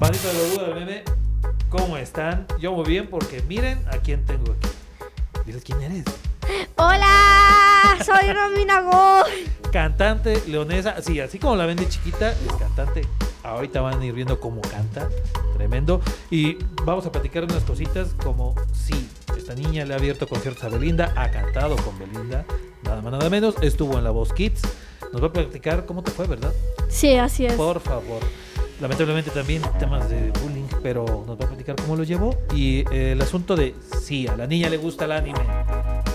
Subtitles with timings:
[0.00, 1.02] Bandita de Duda del Meme,
[1.68, 2.46] ¿cómo están?
[2.60, 4.68] Yo muy bien porque miren a quién tengo aquí.
[5.44, 6.04] Diles quién eres.
[6.76, 9.24] Hola, soy Romina Go.
[9.72, 13.02] Cantante leonesa, sí, así como la ven de chiquita, es cantante.
[13.42, 15.08] Ahorita van a ir viendo cómo canta,
[15.56, 16.00] tremendo.
[16.30, 20.68] Y vamos a platicar unas cositas como sí, esta niña le ha abierto conciertos a
[20.68, 22.44] Belinda, ha cantado con Belinda,
[22.84, 24.62] nada más nada menos, estuvo en la Voz Kids.
[25.12, 26.52] Nos va a platicar cómo te fue, ¿verdad?
[26.88, 27.54] Sí, así es.
[27.54, 28.20] Por favor.
[28.80, 32.36] Lamentablemente también temas de bullying, pero nos va a platicar cómo lo llevó.
[32.54, 35.40] Y eh, el asunto de, sí, a la niña le gusta el anime.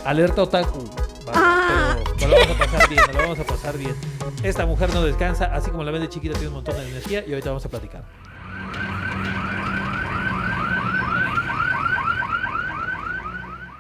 [0.06, 0.80] Alerta otaku.
[1.26, 1.98] Vale, Ah.
[2.18, 3.96] Pero lo vamos a pasar bien, lo vamos a pasar bien.
[4.44, 7.24] Esta mujer no descansa, así como la ven de chiquita, tiene un montón de energía
[7.26, 8.04] y ahorita vamos a platicar.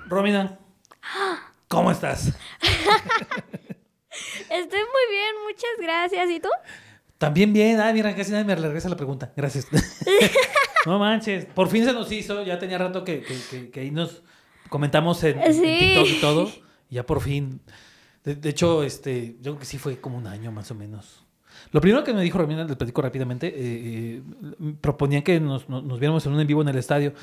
[0.07, 0.59] Romina,
[1.67, 2.27] ¿cómo estás?
[4.49, 6.29] Estoy muy bien, muchas gracias.
[6.29, 6.49] ¿Y tú?
[7.17, 9.31] También bien, ay, mira, casi nadie me regresa la pregunta.
[9.35, 9.67] Gracias.
[10.85, 12.43] no manches, por fin se nos hizo.
[12.43, 14.23] Ya tenía rato que, que, que- que ahí nos
[14.69, 15.61] comentamos en, en Sí.
[15.79, 16.51] TikTok y todo.
[16.89, 17.59] Y ya por fin.
[18.23, 21.25] De, de hecho, este, yo creo que sí fue como un año más o menos.
[21.71, 24.21] Lo primero que me dijo Romina, les platico rápidamente, eh, eh,
[24.79, 27.13] proponían que nos, nos, nos viéramos en un en vivo en el estadio.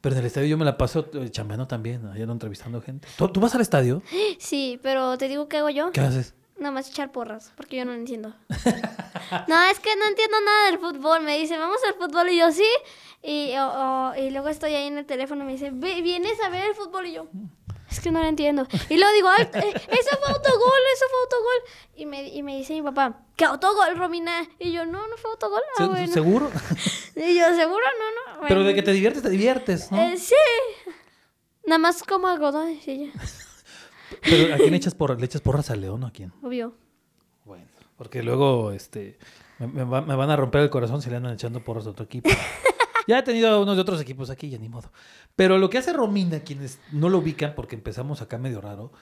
[0.00, 3.08] Pero en el estadio yo me la paso eh, chambeando también, allá entrevistando gente.
[3.16, 4.02] ¿Tú, tú vas al estadio?
[4.38, 5.90] Sí, pero te digo qué hago yo.
[5.90, 6.34] ¿Qué haces?
[6.58, 8.32] Nada más echar porras, porque yo no entiendo.
[9.48, 11.20] no, es que no entiendo nada del fútbol.
[11.22, 12.68] Me dice, vamos al fútbol y yo sí.
[13.22, 13.66] Y, o-
[14.10, 16.64] o- y luego estoy ahí en el teléfono y me dice, "Ve- ¿vienes a ver
[16.64, 17.06] el fútbol?
[17.06, 17.26] Y yo,
[17.90, 18.66] es que no lo entiendo.
[18.88, 21.70] Y luego digo, "Ay, eh, eso fue autogol, eso fue autogol.
[21.96, 24.46] Y me, y me dice mi papá, ¿qué autogol, Romina?
[24.58, 25.60] Y yo, no, no fue autogol.
[25.72, 26.12] Ah, ¿Se- bueno.
[26.12, 26.50] ¿Seguro?
[27.16, 27.84] Y yo, ¿seguro?
[27.98, 28.46] No, no.
[28.48, 30.00] Pero de que te diviertes, te diviertes, ¿no?
[30.02, 30.34] Eh, sí.
[31.64, 33.12] Nada más como algodones y ya.
[34.22, 35.18] Pero ¿a quién le echas, porras?
[35.18, 36.32] ¿Le echas porras al león o a quién?
[36.42, 36.74] Obvio.
[37.44, 37.64] Bueno,
[37.96, 39.18] porque luego este,
[39.58, 41.90] me, me va- me van a romper el corazón si le andan echando porras a
[41.90, 42.28] otro equipo.
[43.08, 44.90] ya he tenido a unos de otros equipos aquí, ya ni modo.
[45.36, 48.92] Pero lo que hace Romina, quienes no lo ubican, porque empezamos acá medio raro,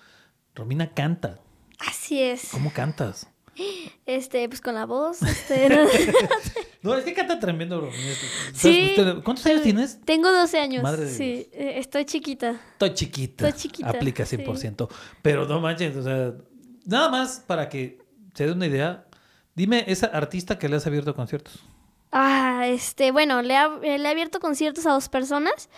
[0.54, 1.40] Romina canta.
[1.78, 2.48] Así es.
[2.52, 3.28] ¿Cómo cantas?
[4.06, 5.22] Este, pues con la voz.
[5.22, 5.86] Este, no-
[6.84, 7.88] No, es que canta tremendo.
[8.52, 8.88] Sí.
[8.90, 9.98] Usted- ¿Cuántos años tienes?
[10.04, 10.82] Tengo 12 años.
[10.82, 12.60] Madre de sí, eh, estoy chiquita.
[12.72, 13.48] Estoy chiquita.
[13.48, 14.36] Estoy chiquita, Aplica sí.
[14.36, 14.88] 100%.
[15.22, 16.34] Pero no manches, o sea,
[16.84, 17.98] nada más para que
[18.34, 19.06] se dé una idea.
[19.54, 21.60] Dime, esa artista que le has abierto conciertos.
[22.12, 25.68] Ah, este, bueno, le, ha- eh, le he abierto conciertos a dos personas.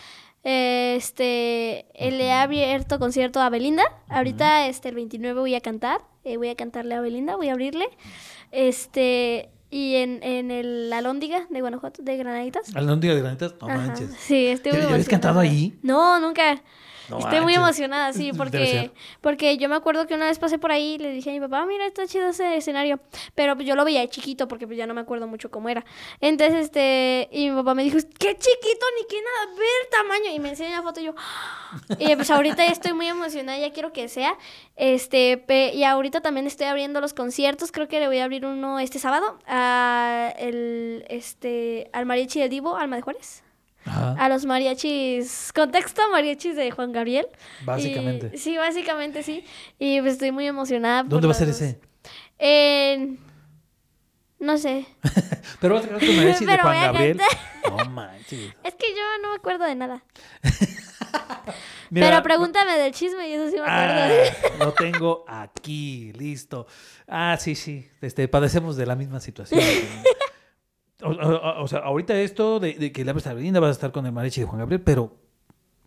[0.43, 3.85] Este, eh, le he abierto concierto a Belinda.
[4.09, 6.01] Ahorita, este, el 29 voy a cantar.
[6.25, 7.87] eh, voy a cantarle a Belinda, voy a abrirle.
[8.51, 12.75] Este, y en, en el Alóndiga de Guanajuato, de Granaditas.
[12.75, 14.11] Al no diga de granitas, no Ajá, manches.
[14.19, 15.79] Sí, estoy ¿Ya- ya habías cantado ahí?
[15.83, 16.63] No, nunca.
[17.09, 18.91] No Estoy muy emocionada, sí, porque,
[19.21, 21.41] porque yo me acuerdo que una vez pasé por ahí y le dije a mi
[21.41, 23.01] papá, "Ah, mira, está chido ese escenario.
[23.35, 25.85] Pero pues, yo lo veía chiquito porque pues, ya no me acuerdo mucho cómo era.
[26.21, 30.35] Entonces, este, y mi papá me dijo, qué chiquito, ni qué nada, ve el tamaño.
[30.35, 31.15] Y me enseñó una foto y yo,
[31.99, 34.37] y pues ahorita ya estoy muy emocionada, ya quiero que sea.
[34.77, 38.79] Este, y ahorita también estoy abriendo los conciertos, creo que le voy a abrir uno
[38.79, 43.46] este sábado a el, este, al mariachi de Divo, Alma de Juárez
[43.87, 44.17] Ajá.
[44.19, 47.27] a los mariachis, contexto mariachis de Juan Gabriel.
[47.65, 48.31] Básicamente.
[48.35, 49.45] Y- sí, básicamente sí.
[49.79, 51.03] Y pues estoy muy emocionada.
[51.05, 51.57] ¿Dónde va a ser dos.
[51.61, 51.81] ese?
[52.39, 53.19] En...
[54.39, 54.87] No sé.
[55.61, 57.21] Pero vas a cantar tu mariachi de Juan Gabriel.
[57.67, 58.55] No manches.
[58.63, 60.05] Es que yo no me acuerdo de nada.
[61.91, 64.33] Mira, Pero pregúntame del chisme y eso sí me acuerdo.
[64.61, 66.67] Ah, lo tengo aquí, listo.
[67.09, 67.89] Ah, sí, sí.
[68.01, 69.61] Este, padecemos de la misma situación.
[71.03, 73.93] O, o- o sea, ahorita esto de, que le abres a Belinda vas a estar
[73.93, 75.13] con el mariachi de Juan Gabriel, pero.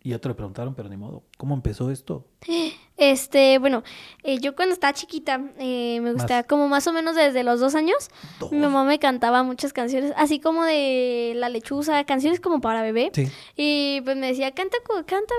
[0.02, 1.24] Y ya te lo preguntaron, pero ni modo.
[1.36, 2.26] ¿Cómo empezó esto?
[3.00, 3.82] Este, bueno,
[4.22, 6.46] eh, yo cuando estaba chiquita, eh, me gustaba más.
[6.46, 8.10] como más o menos desde los dos años.
[8.38, 8.52] Dos.
[8.52, 13.10] Mi mamá me cantaba muchas canciones, así como de La Lechuza, canciones como para bebé.
[13.14, 13.26] Sí.
[13.56, 15.34] Y pues me decía, canta, canta,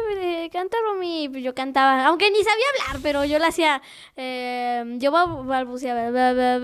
[0.52, 1.26] canta, Romy.
[1.26, 3.80] Y pues yo cantaba, aunque ni sabía hablar, pero yo la hacía,
[4.18, 6.58] eh, yo balbuceaba, bla, bla,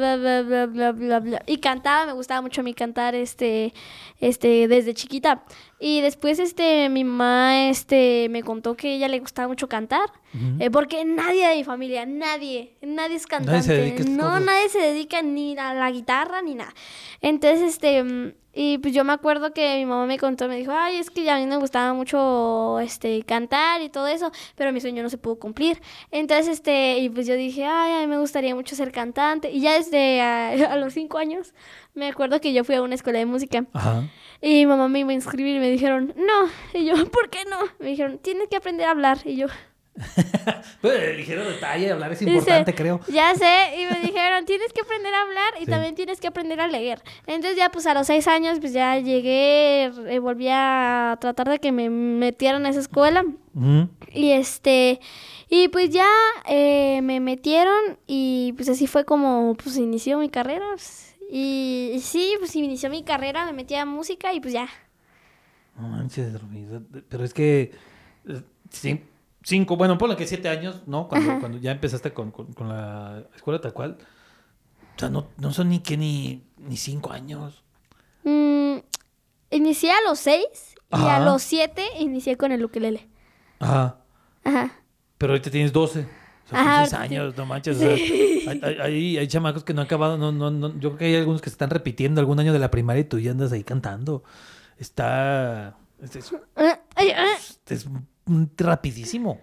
[0.66, 3.72] bla, bla, Y cantaba, me gustaba mucho a mí cantar, este,
[4.20, 5.44] este, desde chiquita.
[5.80, 10.10] Y después, este, mi mamá, este, me contó que a ella le gustaba mucho cantar,
[10.60, 13.52] eh, porque nadie de mi familia, nadie, nadie es cantante.
[13.52, 14.42] Nadie se dedica a estas no, cosas.
[14.42, 16.74] nadie se dedica ni a la guitarra ni nada.
[17.22, 20.72] Entonces, este, mm, y pues yo me acuerdo que mi mamá me contó, me dijo,
[20.72, 24.82] ay, es que a mí me gustaba mucho, este, cantar y todo eso, pero mi
[24.82, 25.80] sueño no se pudo cumplir.
[26.10, 29.52] Entonces, este, y pues yo dije, ay, a mí me gustaría mucho ser cantante.
[29.52, 31.54] Y ya desde ah, a, los cinco años,
[31.94, 33.64] me acuerdo que yo fui a una escuela de música.
[33.74, 34.10] Ajá.
[34.42, 36.50] Y mi mamá me iba a inscribir y me dijeron, no.
[36.74, 37.60] Y yo, ¿por qué no?
[37.78, 39.20] Me dijeron, tienes que aprender a hablar.
[39.24, 39.46] Y yo,
[40.82, 43.00] Pues, el ligero detalle, hablar es Dice, importante, creo.
[43.12, 45.72] Ya sé, y me dijeron, tienes que aprender a hablar y Sí.
[45.72, 47.02] también tienes que aprender a leer.
[47.26, 51.60] Entonces ya pues a los seis años pues ya llegué, eh, volví a tratar de
[51.60, 53.26] que me metieran a esa escuela.
[54.14, 55.00] Y este,
[55.50, 56.08] y pues ya
[56.48, 60.66] eh, me metieron y pues así fue como pues inició mi carrera.
[60.76, 64.68] pues, y, y sí, pues inició mi carrera, me metí a música y pues ya.
[65.76, 66.34] No manches,
[67.10, 67.72] pero es que
[68.28, 68.42] eh,
[68.72, 69.02] cin-
[69.48, 71.08] cinco, bueno, ponle que siete años, ¿no?
[71.08, 73.98] Cuando, cuando ya empezaste con, con- con la escuela tal cual.
[74.96, 77.64] O sea, no, no son ni que ni, ni cinco años.
[78.24, 78.78] Mm,
[79.52, 83.08] inicié a los seis y a los siete inicié con el ukelele.
[83.60, 83.98] Ajá.
[84.44, 84.72] Ajá.
[85.18, 86.02] Pero ahorita tienes 12.
[86.02, 86.96] O sea, Ajá, sí.
[86.96, 87.78] años, no manches.
[87.78, 90.18] o sea, hay, hay- hay- hay chamacos que no han acabado.
[90.18, 92.60] No, no, no, yo creo que hay algunos que se están repitiendo algún año de
[92.60, 94.24] la primaria y tú ya andas ahí cantando.
[94.78, 95.78] Está.
[96.02, 97.36] Es, es- Ah, ah.
[97.70, 98.08] es un-
[98.58, 99.40] rapidísimo.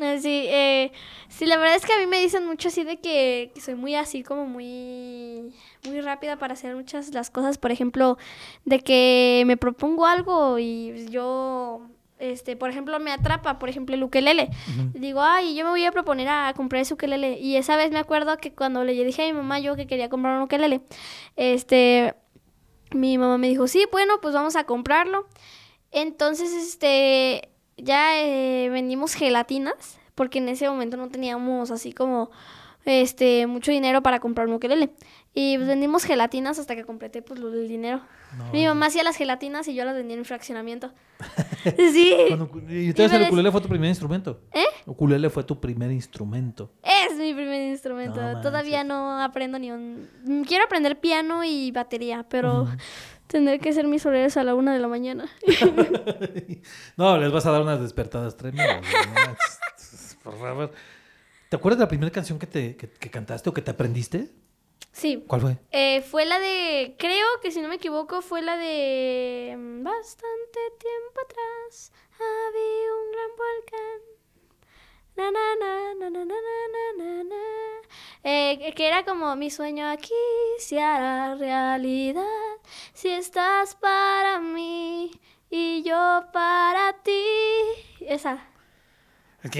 [0.00, 0.92] Eh, Sí, eh,
[1.28, 3.74] sí, la verdad es que a mí me dicen mucho así de que, que soy
[3.74, 5.52] muy así como muy,
[5.84, 7.58] muy rápida para hacer muchas las cosas.
[7.58, 8.16] Por ejemplo,
[8.64, 11.82] de que me propongo algo y yo,
[12.20, 14.50] este, por ejemplo, me atrapa, por ejemplo, el ukelele.
[14.94, 17.38] Digo, ay, yo me voy a proponer a comprar ese ukelele.
[17.40, 20.08] Y esa vez me acuerdo que cuando le dije a mi mamá yo que quería
[20.08, 20.80] comprar un ukelele,
[21.36, 22.14] este,
[22.92, 25.26] mi mamá me dijo, sí, bueno, pues vamos a comprarlo.
[25.90, 32.30] Entonces, este, ya eh, vendimos gelatinas, porque en ese momento no teníamos así como,
[32.84, 34.90] este, mucho dinero para comprar un ukelele.
[35.34, 38.00] Y pues, vendimos gelatinas hasta que completé, pues, lo del dinero.
[38.36, 40.90] No, Mi mamá hacía las gelatinas y yo las vendía en fraccionamiento.
[41.92, 42.14] sí.
[42.28, 44.40] Cuando- y entonces el me des- ukulele fue tu primer instrumento.
[44.52, 44.64] ¿Eh?
[44.86, 46.70] Ukulele fue tu primer instrumento.
[46.82, 48.20] Es mi primer instrumento.
[48.20, 50.08] No Todavía no aprendo ni un...
[50.46, 52.68] Quiero aprender piano y batería, pero.
[53.28, 55.30] Tendré que hacer mis horarios a la una de la mañana.
[56.96, 58.84] no, les vas a dar unas despertadas tremendas.
[60.24, 60.72] Por favor.
[61.48, 64.30] ¿Te acuerdas de la primera canción que, te, que, que cantaste o que te aprendiste?
[64.92, 65.24] Sí.
[65.26, 65.58] ¿Cuál fue?
[65.70, 66.96] Eh, fue la de...
[66.98, 69.54] Creo que si no me equivoco fue la de...
[69.56, 74.17] mm, Bastante tiempo atrás había un gran volcán
[78.78, 80.14] que era como mi sueño aquí
[80.58, 82.22] se hará realidad
[82.94, 85.10] si estás para mí
[85.50, 87.24] y yo para ti.
[88.00, 88.38] Esa.
[89.42, 89.50] Es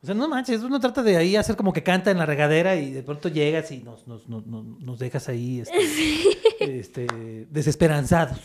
[0.00, 2.76] o sea, no manches, uno trata de ahí hacer como que canta en la regadera
[2.76, 6.38] y de pronto llegas y nos, nos, nos, nos dejas ahí este, sí.
[6.60, 7.06] este,
[7.50, 8.38] desesperanzados.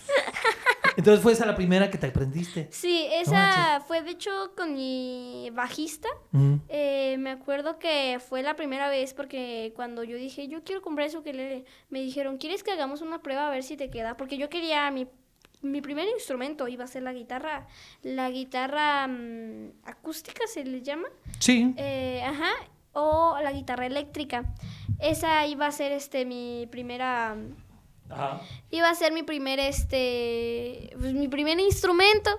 [0.98, 2.68] Entonces fue esa la primera que te aprendiste.
[2.72, 6.10] Sí, esa fue de hecho con mi bajista.
[6.70, 11.08] Eh, me acuerdo que fue la primera vez porque cuando yo dije, yo quiero comprar
[11.08, 14.18] eso ukelele, me dijeron, ¿quieres que hagamos una prueba a ver si te queda?
[14.18, 15.08] Porque yo quería mi,
[15.62, 17.68] mi primer instrumento, iba a ser la guitarra,
[18.02, 21.08] la guitarra mm, acústica se le llama,
[21.40, 21.74] Sí.
[21.78, 22.52] Eh, ajá,
[22.94, 24.46] o la guitarra eléctrica.
[25.00, 27.36] Esa iba a ser este mi primera
[28.14, 28.42] Ajá.
[28.72, 32.30] iba a ser mi primer este pues, mi primer instrumento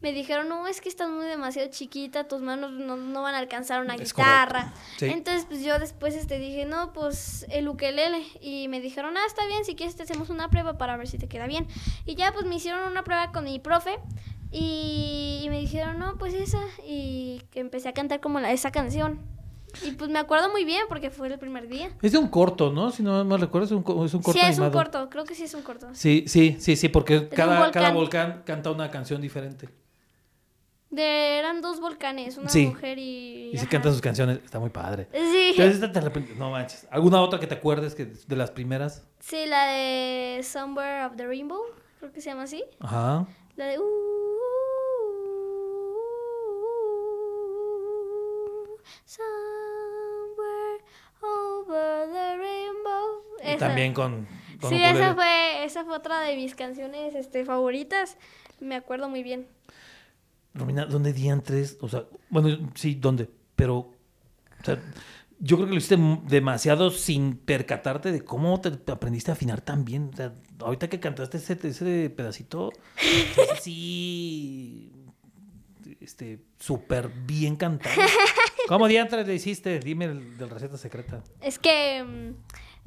[0.00, 3.38] me dijeron no es que estás muy demasiado chiquita tus manos no, no van a
[3.38, 4.72] alcanzar una Es guitarra.
[4.96, 5.06] Sí.
[5.06, 9.44] entonces pues yo después este dije no pues el ukelele y me dijeron ah está
[9.46, 11.66] bien si quieres te hacemos una prueba para ver si te queda bien
[12.06, 13.98] y ya pues me hicieron una prueba con mi profe
[14.52, 18.70] y, y me dijeron no pues esa y que empecé a cantar como la, esa
[18.70, 19.18] canción
[19.82, 22.72] y pues me acuerdo muy bien porque fue el primer día Es de un corto,
[22.72, 22.90] ¿no?
[22.90, 25.34] Si no me recuerdo, es un, es un corto sí es un corto creo que
[25.34, 27.94] sí es un corto Sí, sí, sí, sí, porque cada, cada volcán.
[27.94, 29.68] volcán canta una canción diferente.
[30.90, 32.64] De, eran dos volcanes, una Sí.
[32.66, 33.50] mujer y...
[33.52, 33.68] Y ajá.
[33.68, 35.06] cantan sus canciones, está muy padre.
[35.12, 35.54] Sí.
[35.56, 36.86] Entonces, te repente, no manches.
[36.90, 39.04] ¿Alguna otra que te acuerdes que de las primeras?
[39.20, 41.60] Sí, la de Somewhere of the Rainbow,
[41.98, 42.64] creo que se llama así.
[42.80, 43.26] Ajá.
[43.56, 43.78] La de...
[49.04, 49.57] Somewhere
[51.68, 53.22] over the rainbow.
[53.44, 53.58] Y Esa.
[53.68, 54.26] también con,
[54.60, 54.90] con Sí, ukulele.
[54.90, 58.16] esa fue, esa fue otra de mis canciones este, favoritas.
[58.60, 59.46] Me acuerdo muy bien.
[60.54, 61.76] Romina, ¿dónde diantres?
[61.80, 63.28] O sea, bueno, sí, ¿dónde?
[63.54, 64.80] Pero, o sea,
[65.38, 69.84] yo creo que lo hiciste demasiado sin percatarte de cómo te aprendiste a afinar tan
[69.84, 70.10] bien.
[70.12, 72.72] O sea, ahorita que cantaste ese, ese pedacito,
[73.60, 74.90] sí,
[76.00, 77.94] este, súper bien cantado.
[78.68, 79.80] ¿Cómo diantres le hiciste?
[79.80, 81.22] Dime el, del receta secreta.
[81.40, 82.34] Es que mm,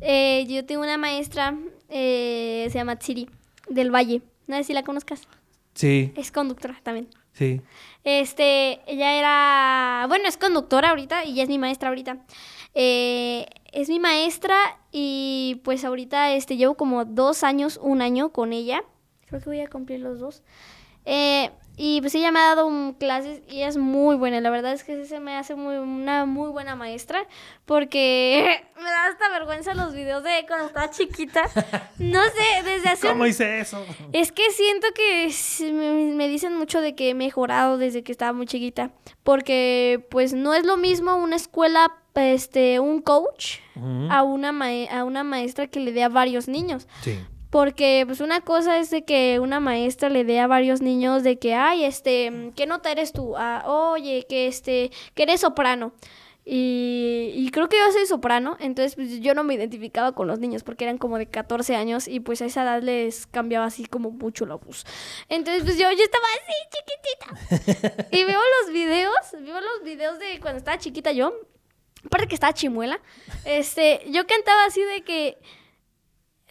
[0.01, 1.57] eh, yo tengo una maestra,
[1.89, 3.29] eh, se llama Tsiri,
[3.67, 4.21] del Valle.
[4.47, 5.27] No sé si la conozcas.
[5.73, 7.07] Sí, Es conductora también.
[7.33, 7.61] sí.
[8.03, 12.17] Este, ella era, bueno, es conductora ahorita y ya es mi maestra ahorita.
[12.73, 14.57] Eh, es mi maestra
[14.91, 18.83] y pues ahorita este, llevo como dos años, un año con ella.
[19.27, 20.41] Creo que voy a cumplir los dos.
[21.05, 21.51] Eh,
[21.83, 24.39] y pues ella me ha dado un- clases y es muy buena.
[24.39, 27.25] La verdad es que se me hace muy, una muy buena maestra
[27.65, 31.41] porque me da hasta vergüenza los videos de cuando estaba chiquita.
[31.97, 33.83] No sé, desde hace un- ¿Cómo hice eso?
[34.13, 35.31] es que siento que
[36.15, 38.91] me, dicen mucho de que he mejorado desde que estaba muy chiquita.
[39.23, 43.57] Porque pues no es lo mismo una escuela, este, un coach
[44.09, 46.88] a una, mae- a una maestra que le dé a varios niños.
[47.03, 47.17] Sí.
[47.51, 51.38] Porque pues una cosa es de que una maestra le dé a varios niños de
[51.38, 53.36] que, ay, este, ¿qué nota eres tú?
[53.38, 55.93] Ah, oye, que este, que eres soprano.
[56.43, 60.39] Y, y creo que yo soy soprano, entonces pues, yo no me identificaba con los
[60.39, 63.86] niños porque eran como de 14 años y pues a esa edad les cambiaba así
[63.86, 64.86] como mucho la voz.
[65.29, 68.08] Entonces pues yo, yo estaba así chiquitita.
[68.12, 71.31] y veo los videos, veo los videos de cuando estaba chiquita yo,
[72.05, 73.00] aparte que estaba chimuela,
[73.46, 75.38] este, yo cantaba así de que...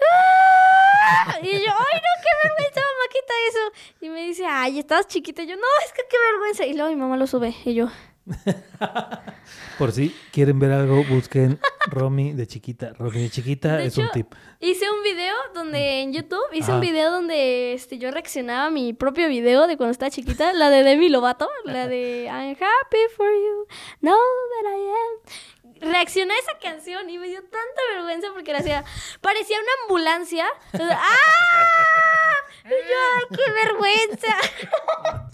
[0.01, 1.39] ¡Ah!
[1.43, 3.95] Y yo, ay, no, qué vergüenza, mamá, quita eso.
[4.01, 5.43] Y me dice, ay, estabas chiquita.
[5.43, 6.67] Y yo, no, es que qué vergüenza.
[6.67, 7.55] Y luego mi mamá lo sube.
[7.65, 7.89] Y yo,
[9.79, 12.93] Por si quieren ver algo, busquen Romy de chiquita.
[12.99, 14.33] Romy de chiquita De es un tip.
[14.61, 18.93] hice un video donde en YouTube, hice un video donde este, yo reaccionaba a mi
[18.93, 23.27] propio video de cuando estaba chiquita, la de Demi Lovato, la de I'm happy for
[23.27, 23.67] you,
[24.01, 25.60] know that I am.
[25.81, 28.85] Reaccioné a esa canción y me dio tanta vergüenza porque hacía,
[29.21, 30.45] parecía una ambulancia.
[30.75, 32.35] ¡Ah!
[32.65, 34.37] Y yo, ¡ay, qué vergüenza!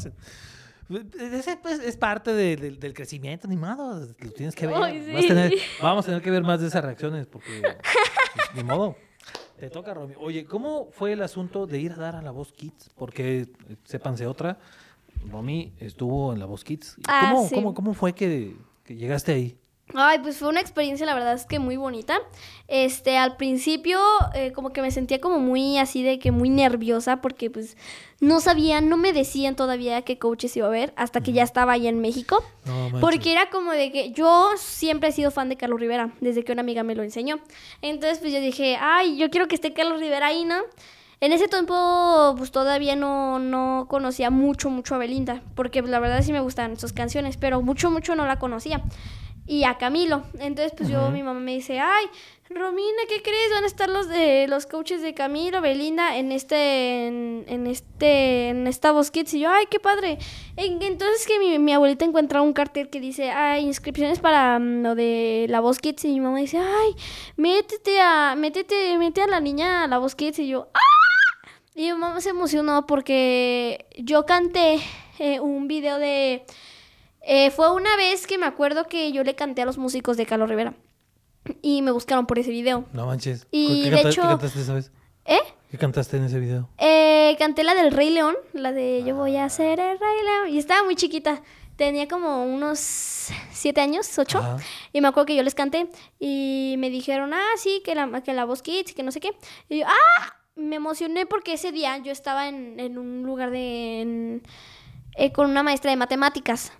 [0.88, 4.06] Ese pues, es parte de- de- del crecimiento animado.
[4.20, 4.76] Lo tienes que ver.
[4.76, 5.58] Ay, Vas a tener- sí.
[5.82, 8.94] vamos a tener que ver más de esas reacciones porque, pues, ni modo.
[9.58, 10.14] Te toca, Romy.
[10.20, 12.90] Oye, ¿cómo fue el asunto de ir a dar a la Voz Kids?
[12.94, 13.48] Porque,
[13.84, 14.58] sépanse otra,
[15.28, 16.96] Romy estuvo en la Voz Kids.
[17.08, 17.54] Ah, ¿Cómo, sí.
[17.56, 19.58] cómo, cómo fue que, que llegaste ahí?
[19.94, 22.18] Ay, pues fue una experiencia, la verdad es que muy bonita.
[22.66, 24.00] Este, al principio,
[24.34, 27.76] eh, como que me sentía como muy así de que muy nerviosa porque pues
[28.20, 31.72] no sabían, no me decían todavía qué coaches iba a ver hasta que ya estaba
[31.72, 32.42] allá en México.
[32.64, 32.98] No.
[33.00, 36.52] Porque era como de que yo siempre he sido fan de Carlos Rivera, desde que
[36.52, 37.38] una amiga me lo enseñó.
[37.80, 40.56] Entonces, pues yo dije, ay, yo quiero que esté Carlos Rivera ahí, ¿no?
[41.20, 45.98] En ese tiempo, pues todavía no, no conocía mucho, mucho a Belinda, porque pues, la
[45.98, 48.82] verdad sí me gustaban sus canciones, pero mucho, mucho no la conocía.
[49.48, 50.24] Y a Camilo.
[50.40, 52.06] Entonces, pues yo, mi mamá me dice, ay,
[52.50, 53.50] Romina, ¿qué crees?
[53.52, 58.48] Van a estar los de los coaches de Camilo, Belinda, en este, en, en este,
[58.48, 59.34] en esta Kids.
[59.34, 60.18] Y yo, ay, qué padre.
[60.56, 64.82] En- Entonces que mi, mi abuelita encuentra un cartel que dice, ay, inscripciones para mm,
[64.82, 66.04] lo de la Voz Kids.
[66.04, 66.94] Y mi mamá dice, ay,
[67.36, 70.38] métete a, métete, mete a la niña a la Voz Kids.
[70.40, 70.78] Y yo, ¡ah!
[71.74, 74.80] Y mi mamá se emocionó porque yo canté
[75.18, 76.44] eh, un video de...
[77.26, 80.24] eh, fue una vez que me acuerdo que yo le canté a los músicos de
[80.26, 80.74] Carlos Rivera.
[81.62, 82.86] Y me buscaron por ese video.
[82.92, 83.46] No manches.
[83.50, 84.90] Y ¿Qué, de canta- hecho- ¿Qué cantaste esa vez?
[85.26, 85.38] ¿Eh?
[85.70, 86.68] ¿Qué cantaste en ese video?
[86.78, 90.48] Eh, canté la del Rey León, la de Yo voy a ser el Rey León.
[90.54, 91.42] Y estaba muy chiquita.
[91.76, 92.78] Tenía como unos
[93.52, 94.38] siete años, ocho.
[94.38, 94.56] Ajá.
[94.92, 95.88] Y me acuerdo que yo les canté.
[96.18, 99.36] Y me dijeron, ah, sí, que la, que la voz kids, que no sé qué.
[99.68, 104.00] Y yo, ah, me emocioné porque ese día yo estaba en, en un lugar de.
[104.00, 104.42] en-
[105.16, 106.72] eh, con una maestra de matemáticas.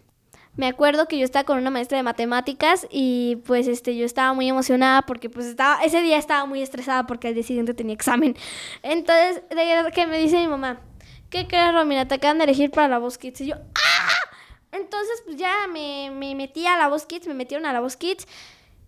[0.57, 4.33] Me acuerdo que yo estaba con una maestra de matemáticas y pues este yo estaba
[4.33, 7.95] muy emocionada porque pues estaba ese día estaba muy estresada porque al día siguiente tenía
[7.95, 8.37] examen.
[8.83, 10.81] Entonces, de que me dice mi mamá,
[11.29, 12.09] ¿qué crees, Romina?
[12.09, 13.43] Te acaban de elegir para la voz kids.
[13.43, 14.31] Y yo, ¡ah!
[14.73, 17.97] Entonces, pues ya me, me metí a la voz kids, me metieron a la voz
[17.97, 18.27] kids.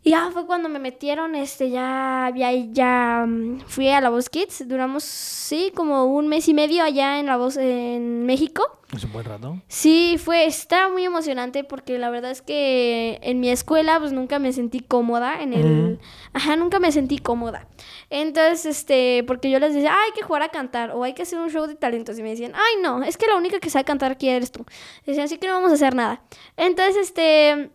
[0.05, 4.31] Y ya fue cuando me metieron, este, ya, ya, ya mm, fui a la voz
[4.31, 4.67] kids.
[4.69, 8.78] Duramos, sí, como un mes y medio allá en la voz en México.
[8.95, 9.61] Es un buen rato.
[9.69, 14.38] Sí, fue, estaba muy emocionante porque la verdad es que en mi escuela pues nunca
[14.38, 16.00] me sentí cómoda en el...
[16.33, 17.67] Ajá, nunca me sentí cómoda.
[18.09, 21.23] Entonces, este, porque yo les decía, "Ah, hay que jugar a cantar o hay que
[21.23, 23.69] hacer un show de talentos y me decían, ay no, es que la única que
[23.69, 24.64] sabe cantar aquí eres tú.
[25.05, 26.23] Decían, así que no vamos a hacer nada.
[26.57, 27.71] Entonces, este...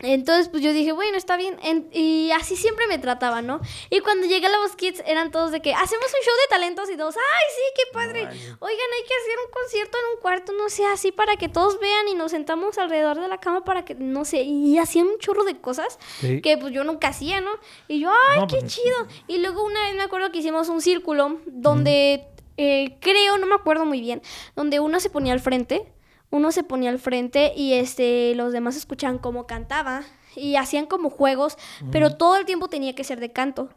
[0.00, 1.56] Entonces, pues yo dije, bueno, está bien.
[1.62, 3.60] En- y así siempre me trataban, ¿no?
[3.90, 6.48] Y cuando llegué a la Voz Kids, eran todos de que hacemos un show de
[6.50, 7.22] talentos y todos, ¡ay,
[7.56, 8.20] sí, qué padre!
[8.20, 11.80] Oigan, hay que hacer un concierto en un cuarto, no sé, así para que todos
[11.80, 15.18] vean y nos sentamos alrededor de la cama para que, no sé, y hacían un
[15.18, 16.40] chorro de cosas Sí.
[16.42, 17.50] que pues yo nunca hacía, ¿no?
[17.88, 18.96] Y yo, ¡ay, No, qué pues, chido!
[19.26, 22.24] Y luego una vez me acuerdo que hicimos un círculo donde,
[22.56, 24.22] eh, creo, no me acuerdo muy bien,
[24.54, 25.92] donde uno se ponía al frente,
[26.30, 30.02] uno se ponía al frente y este, los demás escuchaban cómo cantaba
[30.36, 31.56] y hacían como juegos,
[31.90, 33.70] pero todo el tiempo tenía que ser de canto.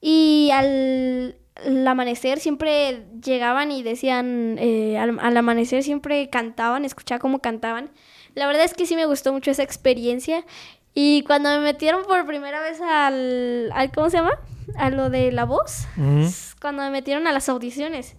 [0.00, 7.20] Y al, al amanecer siempre llegaban y decían, eh, al, al amanecer siempre cantaban, escuchaba
[7.20, 7.90] cómo cantaban.
[8.34, 10.44] La verdad es que sí me gustó mucho esa experiencia.
[10.94, 14.38] Y cuando me metieron por primera vez al, al ¿cómo se llama?
[14.76, 15.86] A lo de la voz.
[16.60, 18.16] Cuando me metieron a las audiciones.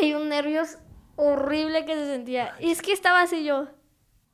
[0.00, 0.78] Ay, un nervios
[1.22, 2.54] horrible que se sentía.
[2.60, 3.68] Y es que estaba así yo.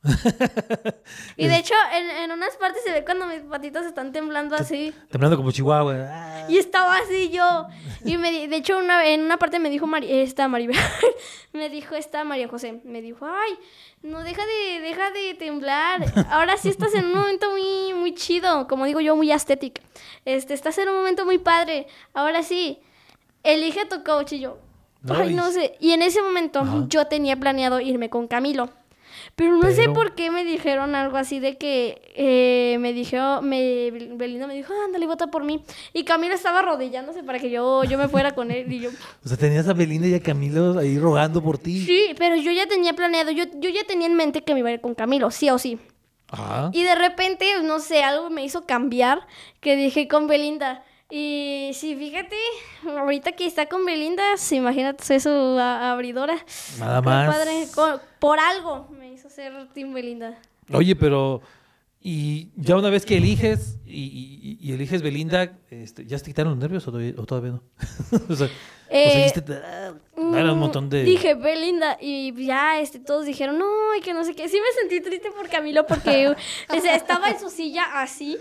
[1.35, 4.93] y de hecho, en, en unas partes se ve cuando mis patitas están temblando así.
[5.11, 5.93] Temblando como Chihuahua.
[6.09, 6.45] Ah.
[6.49, 7.67] Y estaba así yo.
[8.05, 10.77] Y me, di- de hecho, una, en una parte me dijo Mari- esta Maribel,
[11.53, 13.59] me dijo esta María José, me dijo, ay,
[14.01, 16.05] no, deja de, deja de temblar.
[16.29, 19.81] Ahora sí estás en un momento muy, muy chido, como digo yo, muy estético.
[20.23, 21.87] Este, estás en un momento muy padre.
[22.13, 22.79] Ahora sí,
[23.43, 24.59] elige tu coach y yo.
[25.07, 25.33] Ay, Ay.
[25.35, 25.75] no sé.
[25.79, 26.85] Y en ese momento Ajá.
[26.89, 28.69] yo tenía planeado irme con Camilo.
[29.35, 33.89] Pero no sé por qué me dijeron algo así de que eh, me dijo, me,
[33.91, 35.63] Belinda me dijo, ándale, vota por mí.
[35.93, 38.71] Y Camilo estaba arrodillándose para que yo, yo me fuera con él.
[38.71, 38.89] Y yo,
[39.25, 41.85] O sea, tenías a Belinda y a Camilo ahí rogando por ti.
[41.85, 44.69] sí, pero yo ya tenía planeado, yo, yo ya tenía en mente que me iba
[44.69, 45.79] a ir con Camilo, sí o sí.
[46.29, 46.69] Ajá.
[46.73, 49.25] Y de repente, no sé, algo me hizo cambiar,
[49.61, 50.83] que dije con Belinda.
[51.11, 52.35] Y sí, fíjate,
[52.85, 56.37] ahorita que está con Belinda, imagínate, es su abridora.
[56.77, 57.35] Nada más.
[57.35, 57.65] padre,
[58.19, 60.37] por algo me hizo ser Team Belinda.
[60.71, 61.41] Oye, pero.
[62.01, 66.53] Y ya una vez que eliges y, y- y eliges Belinda, este, ¿ya te quitaron
[66.53, 67.63] los nervios o todavía, o todavía no?
[68.29, 68.47] o sea,
[68.89, 71.03] Eh, ah, era un montón de.
[71.03, 74.47] Dije Belinda y ya este, todos dijeron, no, y que no sé qué.
[74.47, 76.29] Sí me sentí triste por Camilo porque
[76.69, 78.37] o sea, estaba en su silla así,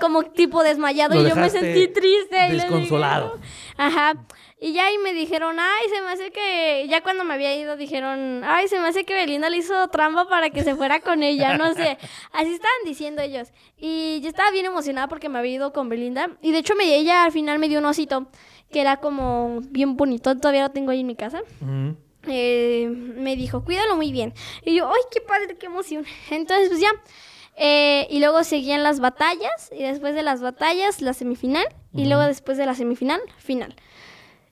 [0.00, 2.48] como tipo desmayado Lo y yo me sentí triste.
[2.48, 3.38] y desconsolado.
[3.76, 4.14] Ajá.
[4.58, 7.76] Y ya ahí me dijeron, ay, se me hace que, ya cuando me había ido
[7.76, 11.22] dijeron, ay, se me hace que Belinda le hizo trampa para que se fuera con
[11.22, 11.98] ella, no sé.
[12.32, 13.48] Así estaban diciendo ellos.
[13.76, 16.30] Y yo estaba bien emocionada porque me había ido con Belinda.
[16.40, 18.28] Y de hecho me, ella al final me dio un osito
[18.70, 21.42] que era como bien bonito, todavía lo tengo ahí en mi casa.
[21.60, 21.96] Ujú.
[22.28, 24.32] Eh, me dijo, cuídalo muy bien.
[24.64, 26.04] Y yo, ay, qué padre, qué emoción.
[26.30, 26.90] Entonces, pues ya.
[27.56, 29.70] Eh, y luego seguían las batallas.
[29.72, 31.66] Y después de las batallas, la semifinal.
[31.94, 33.74] Y luego después de la semifinal, final.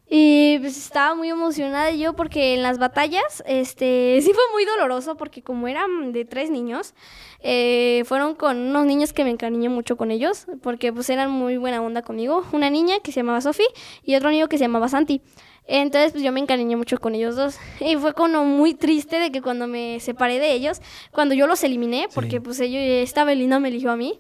[0.08, 5.16] Y pues estaba muy emocionada yo porque en las batallas, este, sí fue muy doloroso
[5.16, 6.94] porque como eran de tres niños,
[7.47, 11.59] eh, fueron con unos niños que me encariñé mucho con ellos porque pues eran muy
[11.59, 12.43] buena onda conmigo.
[12.53, 13.67] Una niña que se llamaba Sophie
[14.03, 15.21] y otro niño que se llamaba Santi.
[15.67, 19.30] Entonces pues yo me encariñé mucho con ellos dos y fue como muy triste de
[19.30, 20.80] que cuando me separé de ellos,
[21.13, 24.19] cuando yo los eliminé, porque pues ellos, esta Belinda me eligió a mí,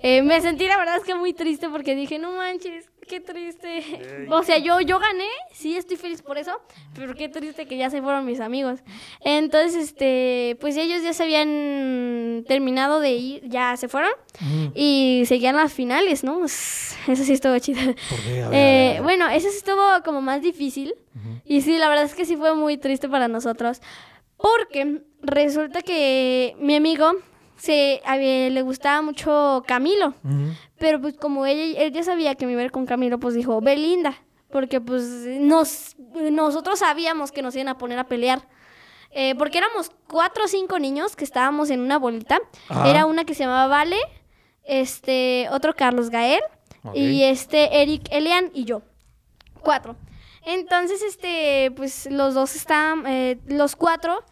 [0.00, 4.26] eh, me sentí la verdad es que muy triste porque dije, no manches, qué triste.
[4.30, 6.52] O sea, yo, yo gané, sí estoy feliz por eso,
[6.94, 8.80] pero qué triste que ya se fueron mis amigos.
[9.20, 14.72] Entonces, este, pues ellos ya se habían terminado de ir, ya se fueron Ujú.
[14.74, 16.44] y seguían las finales, ¿no?
[16.44, 17.80] Eso sí estuvo chido.
[18.10, 18.42] ¿Por qué?
[18.42, 19.02] A ver, Eh, a ver.
[19.02, 20.94] bueno, eso sí estuvo como más difícil.
[21.44, 23.80] Y sí, la verdad es que sí fue muy triste para nosotros.
[24.36, 27.12] Porque resulta que mi amigo
[27.56, 30.14] se, a le gustaba mucho Camilo.
[30.78, 33.34] Pero pues como ella, él ya sabía que me iba a ir con Camilo, pues
[33.34, 34.14] dijo, Belinda.
[34.50, 35.04] Porque pues
[35.40, 35.96] nos,
[36.30, 38.46] nosotros sabíamos que nos iban a poner a pelear.
[39.10, 42.40] Eh, porque éramos cuatro o cinco niños que estábamos en una bolita.
[42.68, 42.88] Ajá.
[42.88, 43.98] Era una que se llamaba Vale,
[44.64, 46.42] este, otro Carlos Gael
[46.94, 48.82] y este Eric Elian y yo.
[49.60, 49.96] Cuatro.
[50.44, 54.22] Entonces, este, pues los dos estaban, eh, los cuatro,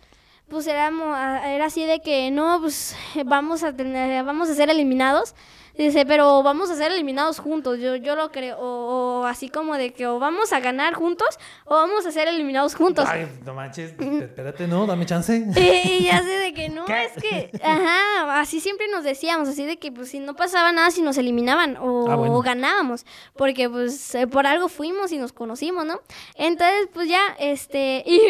[0.52, 5.34] pues éramos, era así de que no, pues vamos a tener, vamos a ser eliminados.
[5.74, 9.74] Dice, pero vamos a ser eliminados juntos, yo, yo lo creo, o, o así como
[9.78, 13.08] de que o vamos a ganar juntos o vamos a ser eliminados juntos.
[13.08, 15.34] Ay, no manches, espérate, no, dame chance.
[15.56, 17.04] Y ya sé de que no, ¿Qué?
[17.06, 20.90] es que, ajá, así siempre nos decíamos, así de que pues si no pasaba nada
[20.90, 22.34] si nos eliminaban o, Ah, bueno.
[22.34, 26.02] o ganábamos, porque pues eh, por algo fuimos y nos conocimos, ¿no?
[26.34, 28.20] Entonces pues ya, este, y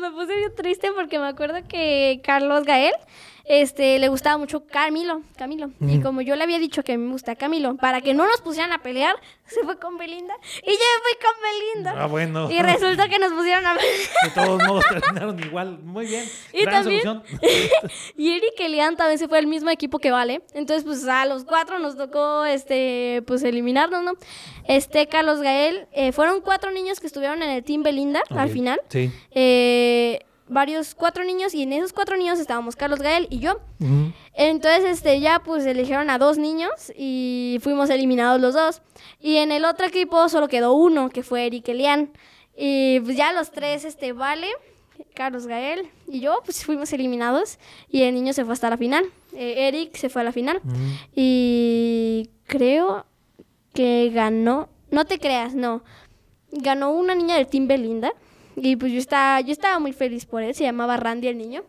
[0.00, 2.94] me, pu- me puse bien triste porque me acuerdo que Carlos Gael,
[3.48, 7.34] este, le gustaba mucho Camilo, Camilo, y como yo le había dicho que me gusta
[7.36, 9.14] Camilo, para que no nos pusieran a pelear,
[9.46, 12.04] se fue con Belinda, y yo me fui con Belinda.
[12.04, 12.50] Ah, bueno.
[12.50, 13.94] Y resulta que nos pusieron a pelear.
[14.24, 15.78] De todos modos terminaron igual.
[15.82, 16.24] Muy bien.
[16.52, 17.22] Y Gran también- solución.
[18.16, 20.42] Y Eric Elian también se fue al mismo equipo que Vale.
[20.54, 24.12] Entonces, pues a los cuatro nos tocó, este, pues eliminarnos, ¿no?
[24.66, 28.80] Este, Carlos Gael, eh, fueron cuatro niños que estuvieron en el Team Belinda al final.
[28.88, 29.10] Sí.
[29.30, 33.60] Eh, varios, cuatro niños, y en esos cuatro niños estábamos Carlos Gael y yo.
[34.34, 38.82] Entonces, este, ya pues eligieron a dos niños y fuimos eliminados los dos.
[39.20, 42.10] Y en el otro equipo solo quedó uno, que fue Eric Elian.
[42.56, 44.48] Y pues ya los tres, este, Vale,
[45.14, 47.58] Carlos Gael y yo, pues fuimos eliminados.
[47.88, 49.04] Y el niño se fue hasta la final.
[49.32, 50.60] Eh, Eric se fue a la final.
[51.14, 53.06] Y creo
[53.74, 55.82] que ganó, no te creas, no.
[56.50, 58.12] Ganó una niña del Team Belinda.
[58.62, 60.54] Y pues yo estaba, yo estaba muy feliz por él.
[60.54, 61.64] Se llamaba Randy el niño.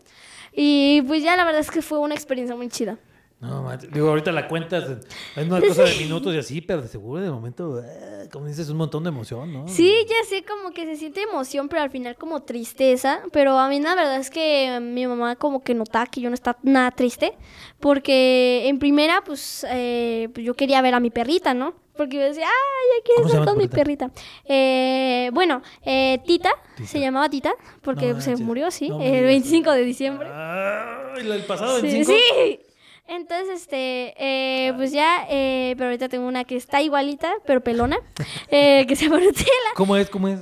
[0.52, 2.98] Y pues ya la verdad es que fue una experiencia muy chida.
[3.40, 3.90] No, manches.
[3.90, 4.84] digo, ahorita la cuentas,
[5.34, 8.68] es una cosa de minutos y así, pero de seguro de momento, eh, como dices,
[8.68, 9.66] un montón de emoción, ¿no?
[9.66, 13.22] Sí, ya sé, como que se siente emoción, pero al final como tristeza.
[13.32, 16.34] Pero a mí la verdad es que mi mamá como que notaba que yo no
[16.34, 17.32] estaba nada triste.
[17.78, 21.74] Porque en primera, pues, eh, pues yo quería ver a mi perrita, ¿no?
[22.00, 24.10] Porque yo decía, ah, ya quiero ¿Cómo se estar con mi perrita.
[24.46, 26.88] Eh, bueno, eh, Tita, Tita.
[26.88, 28.46] se llamaba Tita, porque No se manches.
[28.46, 30.28] murió, sí, No el digas 25 de diciembre.
[30.32, 32.12] Ah, ¿y la del pasado, Sí, 25?
[32.18, 32.60] sí.
[33.06, 37.98] Entonces, este, eh, pues ya, eh, pero ahorita tengo una que está igualita, pero pelona,
[38.50, 39.50] eh, que se llama Nutella.
[39.74, 40.08] ¿Cómo es?
[40.08, 40.40] ¿Cómo es?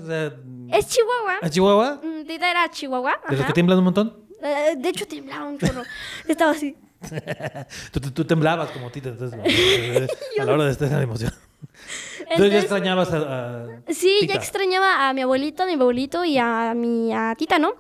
[0.70, 1.38] Es Chihuahua.
[1.42, 2.00] ¿A Chihuahua?
[2.04, 3.20] Mm, Tita era Chihuahua.
[3.28, 4.16] ¿De los que tiemblan un montón?
[4.42, 5.82] Eh, de hecho, temblaba un chorro.
[6.28, 6.76] Estaba así.
[7.92, 9.38] tú, tú- tú temblabas como tita, entonces,
[10.40, 11.32] a la hora de estar en la emoción.
[12.30, 14.34] Entonces ya extrañabas a, a sí, Tita.
[14.34, 17.74] ya extrañaba a mi abuelito, a mi abuelito y a mi a Tita, ¿no?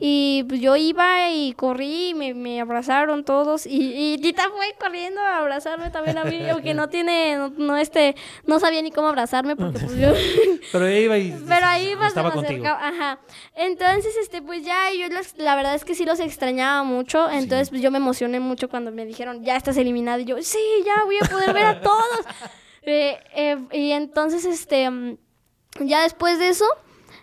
[0.00, 4.74] Y pues yo iba y corrí, y me, me abrazaron todos y, y Tita fue
[4.78, 8.14] corriendo a abrazarme también a mí, aunque no tiene, no, no, este,
[8.46, 10.12] no sabía ni cómo abrazarme porque pues yo...
[10.72, 12.66] Pero ella iba y Pero ahí iba, se estaba me contigo.
[12.66, 13.18] acercaba, ajá.
[13.54, 17.30] Entonces, este, pues ya yo los- la verdad es que sí los extrañaba mucho.
[17.30, 20.20] Entonces, pues yo me emocioné mucho cuando me dijeron, ya estás eliminado.
[20.20, 22.20] Y yo, sí, ya voy a poder ver a todos.
[22.86, 24.88] Eh, eh, y entonces, este,
[25.80, 26.66] ya después de eso,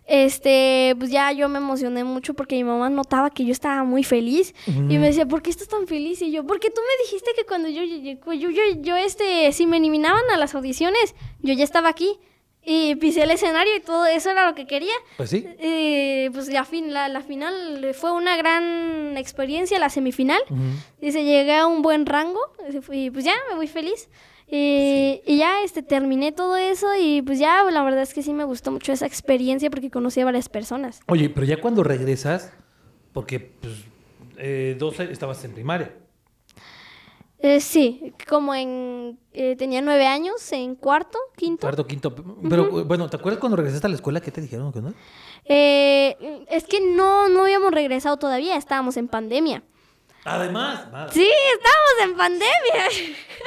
[0.07, 4.03] este, pues ya yo me emocioné mucho porque mi mamá notaba que yo estaba muy
[4.03, 6.21] feliz y me decía, ¿por qué estás tan feliz?
[6.21, 9.67] Y yo, porque tú me dijiste que cuando yo, yo, yo, yo, yo, este, si
[9.67, 12.19] me eliminaban a las audiciones, yo ya estaba aquí
[12.63, 14.93] y pisé el escenario y todo eso era lo que quería.
[15.17, 15.47] Pues sí.
[15.61, 20.41] Y pues la, fin, la, la final fue una gran experiencia, la semifinal.
[20.49, 20.61] Ujú.
[20.99, 22.39] Dice, llegué a un buen rango
[22.91, 24.09] y pues ya me voy feliz.
[24.53, 28.33] Y, y ya este, terminé todo eso y pues ya la verdad es que sí
[28.33, 30.99] me gustó mucho esa experiencia porque conocí a varias personas.
[31.07, 32.51] Oye, pero ya cuando regresas,
[33.13, 33.73] porque pues,
[34.37, 35.95] eh, dos estabas en primaria.
[37.39, 39.17] Eh, sí, como en...
[39.31, 41.61] eh, tenía nueve años, en cuarto, quinto.
[41.61, 42.13] Cuarto, quinto.
[42.49, 44.19] Pero bueno, ¿te acuerdas cuando regresaste a la escuela?
[44.19, 44.73] ¿Qué te dijeron?
[44.73, 44.93] ¿Qué no?
[45.45, 49.63] Eh, es que no, no habíamos regresado todavía, estábamos en pandemia.
[50.25, 50.87] Además.
[51.13, 52.89] Sí, estábamos en pandemia.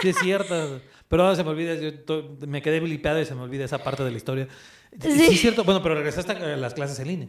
[0.00, 0.80] Sí, es cierto.
[1.14, 3.78] Pero ahora se me olvida, yo to- me quedé blipeado y se me olvida esa
[3.78, 4.48] parte de la historia.
[5.00, 5.26] Sí, Sí.
[5.34, 5.62] es cierto.
[5.62, 7.28] Bueno, pero regresaste a las clases en línea.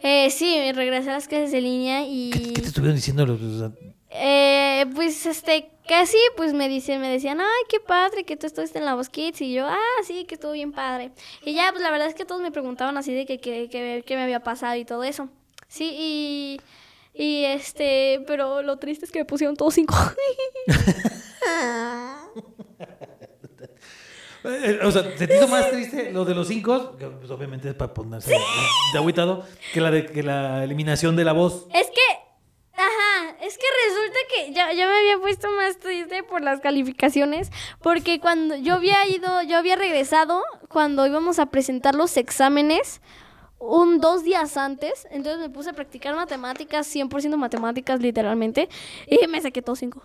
[0.00, 2.30] Eh, sí, regresé a las clases de línea y...
[2.30, 3.24] ¿Qué, qué te estuvieron diciendo?
[3.24, 3.70] los- los-
[4.10, 8.80] Eh, pues este, casi, pues me dicen, me decían, ay, qué padre que tú estuviste
[8.80, 9.40] en la Voz Kids.
[9.42, 11.12] Y yo, ah, sí, que estuvo bien padre.
[11.44, 14.02] Y ya, pues la verdad es que todos me preguntaban así de que, que, que,
[14.04, 15.28] que me había pasado y todo eso.
[15.68, 16.60] Sí, y,
[17.14, 19.94] y este, pero lo triste es que me pusieron todos cinco.
[24.44, 26.96] Eh, O sea, ¿te hizo más triste lo de los cinco?
[26.96, 28.38] Que, pues, obviamente es para ponerse de,
[28.92, 31.66] de agüitado, que la, de, que la eliminación de la voz.
[31.74, 36.40] es que, ajá, es que resulta que ya, ya me había puesto más triste por
[36.42, 37.50] las calificaciones,
[37.82, 43.00] porque cuando yo había ido, yo había regresado cuando íbamos a presentar los exámenes
[43.58, 48.70] un dos días antes, entonces me puse a practicar matemáticas, 100% matemáticas literalmente,
[49.06, 50.00] y me saqué todos cinco.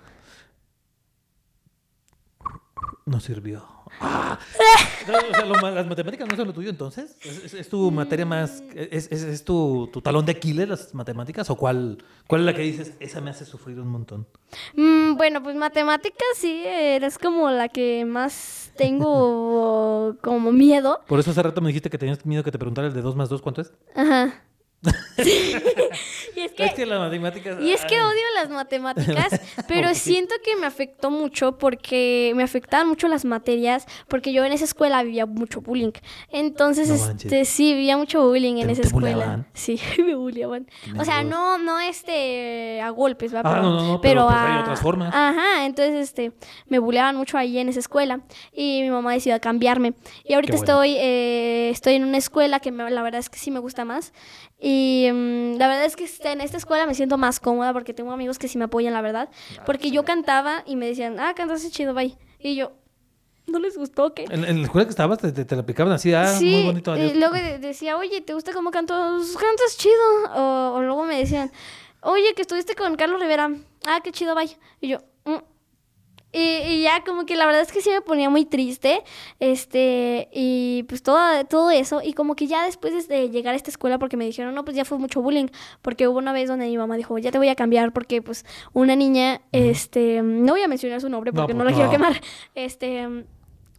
[3.05, 3.74] No sirvió.
[3.99, 4.38] Ah.
[5.08, 7.15] No, o sea, lo ma- las matemáticas no son lo tuyo entonces.
[7.23, 8.63] ¿Es, es- es tu materia más.
[8.73, 11.47] ¿Es, tu, tu talón de Aquiles las matemáticas?
[11.51, 12.93] ¿O cuál, cuál es la que dices?
[12.99, 14.25] Esa me hace sufrir un montón.
[14.75, 21.01] Mm, bueno, pues matemáticas sí, eh, es como la que más tengo como miedo.
[21.08, 23.15] Por eso hace rato me dijiste que tenías miedo que te preguntara el de 2
[23.15, 23.73] más 2, ¿cuánto es?
[23.95, 24.41] Ajá.
[26.35, 27.57] y es que Es que las matemáticas.
[27.61, 28.01] Y es que ay.
[28.01, 33.85] odio las matemáticas, pero siento que me afectó mucho porque me afectaban mucho las materias,
[34.07, 35.91] porque yo en esa escuela vivía mucho bullying.
[36.31, 39.45] Entonces, No este, sí, vivía mucho bullying en ¿Te- esa escuela.
[39.53, 40.67] Sí, me bulleaban.
[40.99, 43.41] O sea, no, no este a golpes, ¿va?
[43.43, 45.13] Ah, no, no, no, pero, pues, hay otras formas.
[45.13, 46.31] Ajá, entonces este
[46.67, 48.21] me bulleaban mucho ahí en esa escuela
[48.53, 49.93] y mi mamá decidió cambiarme.
[50.23, 50.63] Y ahorita bueno.
[50.63, 53.85] estoy eh, estoy en una escuela que me- la verdad es que sí me gusta
[53.85, 54.13] más.
[54.59, 57.93] Y mm, la verdad es que este, en esta escuela me siento más cómoda porque
[57.93, 59.29] tengo amigos que sí me apoyan, la verdad.
[59.65, 62.17] Porque yo cantaba y me decían, ah, cantaste chido, bye.
[62.39, 62.73] Y yo,
[63.47, 64.25] ¿no les gustó qué?
[64.29, 66.63] ¿En, en la escuela que estabas te, te, te la aplicaban así, ah, sí, muy
[66.63, 66.91] bonito.
[66.91, 67.11] adiós.
[67.13, 68.93] y luego de- decía, oye, ¿te gusta cómo canto?
[69.17, 69.93] Pues, Cantas chido.
[70.35, 71.51] O, o luego me decían,
[72.01, 73.51] oye, que estuviste con Carlos Rivera.
[73.85, 74.49] Ah, qué chido, bye.
[74.81, 74.99] Y yo.
[76.35, 79.03] Y, y ya como que la verdad es que sí me ponía muy triste,
[79.39, 83.69] este, y pues todo, todo eso, y como que ya después de llegar a esta
[83.71, 85.47] escuela, porque me dijeron, no, pues ya fue mucho bullying,
[85.81, 88.45] porque hubo una vez donde mi mamá dijo, ya te voy a cambiar, porque pues
[88.73, 91.91] una niña, este, no voy a mencionar su nombre No, porque no, pues, la quiero
[91.91, 92.21] quemar,
[92.53, 93.25] este,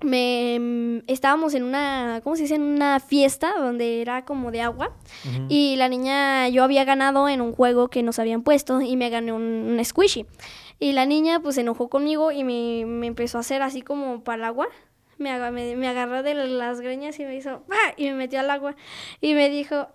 [0.02, 2.56] me estábamos en una, ¿cómo se dice?
[2.56, 4.94] En una fiesta donde era como de agua.
[5.48, 9.10] Y la niña, yo había ganado en un juego que nos habían puesto y me
[9.10, 10.26] gané un, un squishy.
[10.78, 14.22] Y la niña pues se enojó conmigo y me, me empezó a hacer así como
[14.22, 14.68] para el agua.
[15.18, 17.62] Me, me, me agarró de las greñas y me hizo
[17.96, 18.76] y me metió al agua.
[19.22, 19.88] Y me dijo,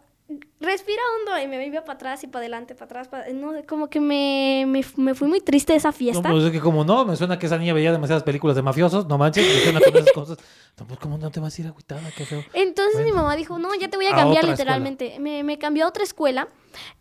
[0.59, 1.43] respira hondo.
[1.43, 3.07] Y me iba para atrás y para adelante, para atrás.
[3.07, 6.29] para- No, como que me, me, me fui muy triste de esa No, fiesta.
[6.29, 9.07] pues es que como no, me suena que esa niña veía demasiadas películas de mafiosos,
[9.07, 10.37] no manches, me suena con esas cosas.
[10.79, 12.43] No, pues cómo no te vas a ir agüitada, qué feo.
[12.53, 13.09] Entonces Bueno.
[13.09, 15.17] mi mamá dijo, no, ya te voy a cambiar literalmente.
[15.19, 16.47] Me, me cambió a otra escuela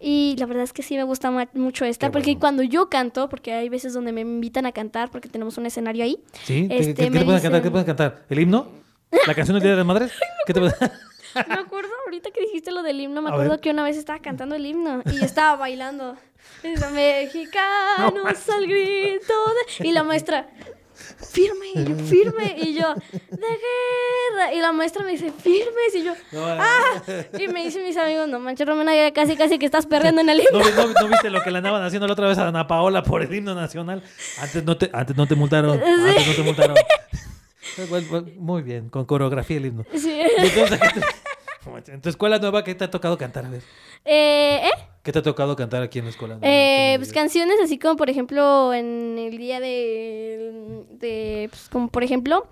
[0.00, 2.40] y la verdad es que sí me gusta mucho esta, Qué porque bueno.
[2.40, 6.02] cuando yo canto, porque hay veces donde me invitan a cantar, porque tenemos un escenario
[6.04, 6.22] ahí.
[6.44, 6.66] ¿Sí?
[6.68, 7.62] ¿Qué- Este, ¿Qué, qué me te pueden cantar?
[7.62, 8.24] ¿Qué pueden cantar?
[8.28, 8.66] ¿El himno?
[9.26, 10.12] ¿La canción del Día de las Madres?
[10.46, 10.74] ¿Qué te pueden-
[11.34, 14.54] Me acuerdo ahorita que dijiste lo del himno, me acuerdo que una vez estaba cantando
[14.54, 16.16] el himno y estaba bailando.
[16.92, 19.34] Mexicanos al grito
[19.78, 19.88] de...
[19.88, 20.48] Y la maestra,
[21.32, 24.54] firme, y yo, firme, y yo, de guerra.
[24.54, 27.02] Y la maestra me dice, firmes, y yo, No, ¡ah!
[27.38, 30.28] Y me dicen mis amigos, no manches, Romena, ya casi, casi que estás perdiendo en
[30.30, 30.58] el himno.
[30.64, 33.02] ¿No, no- no viste lo que le andaban haciendo la otra vez a Ana Paola
[33.02, 34.02] por el himno nacional?
[34.40, 35.80] Antes no te, antes no te multaron.
[35.82, 36.76] Antes no te multaron.
[37.88, 39.84] Bueno, bueno, Muy bien, con coreografía el himno.
[39.94, 40.20] Sí.
[40.38, 43.44] Entonces, ¿qué te- en tu escuela nueva, ¿qué te ha tocado cantar?
[43.44, 43.62] A ver,
[44.04, 44.70] Eh, ¿eh?
[45.02, 46.46] ¿qué te ha tocado cantar aquí en la escuela nueva?
[46.48, 51.68] Eh, ¿Qué me pues canciones así como por ejemplo en el día de, de pues,
[51.68, 52.46] como por ejemplo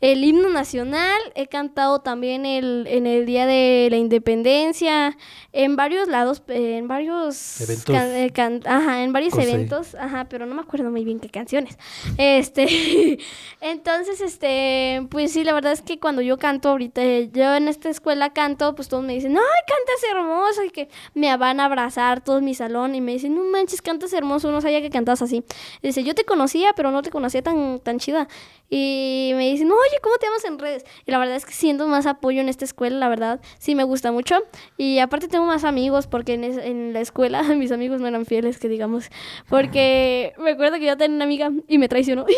[0.00, 5.16] el himno nacional he cantado también el en el día de la independencia
[5.52, 7.94] en varios lados en varios Eventos.
[7.94, 11.28] can- eh, can- ajá en varios eventos ajá pero no me acuerdo muy bien qué
[11.28, 11.76] canciones.
[12.16, 13.18] Este
[13.60, 17.68] entonces este pues sí la verdad es que cuando yo canto ahorita eh, yo en
[17.68, 21.66] esta escuela canto pues todos me dicen ay cantas hermoso y que me van a
[21.66, 25.22] abrazar todo mi salón y me dicen no manches cantas hermoso no sabía que cantabas
[25.22, 25.44] así.
[25.82, 28.28] Dice yo te conocía pero no te conocía tan tan chida
[28.68, 31.86] y me dicen oye cómo te llamas en redes y la verdad es que siento
[31.86, 34.36] más apoyo en esta escuela la verdad sí me gusta mucho.
[34.76, 38.26] Y aparte tengo más amigos porque en, es- en la escuela mis amigos no eran
[38.26, 39.10] fieles que digamos
[39.48, 42.26] porque me acuerdo que yo tenía una amiga y me traicionó.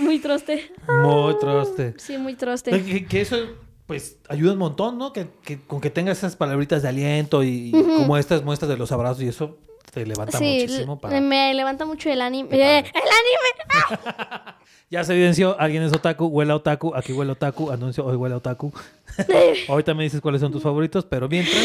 [0.00, 0.70] Muy troste.
[0.88, 1.94] Muy troste.
[1.98, 2.70] sí muy troste.
[2.84, 3.36] Que, que eso,
[3.86, 5.12] pues, ayuda un montón, ¿no?
[5.12, 8.92] Que, que con que tengas esas palabritas de aliento y como estas muestras de los
[8.92, 9.58] abrazos y eso
[9.92, 11.20] te levanta Sí, muchísimo para...
[11.20, 12.48] me levanta mucho el anime.
[12.52, 14.54] ¡Eh, ¡El anime!
[14.90, 18.14] Ya se evidenció, alguien es otaku, huele a otaku, aquí huele a otaku, anuncio, hoy
[18.14, 18.70] huele a otaku.
[19.68, 21.56] Ahorita me dices cuáles son tus favoritos, pero mientras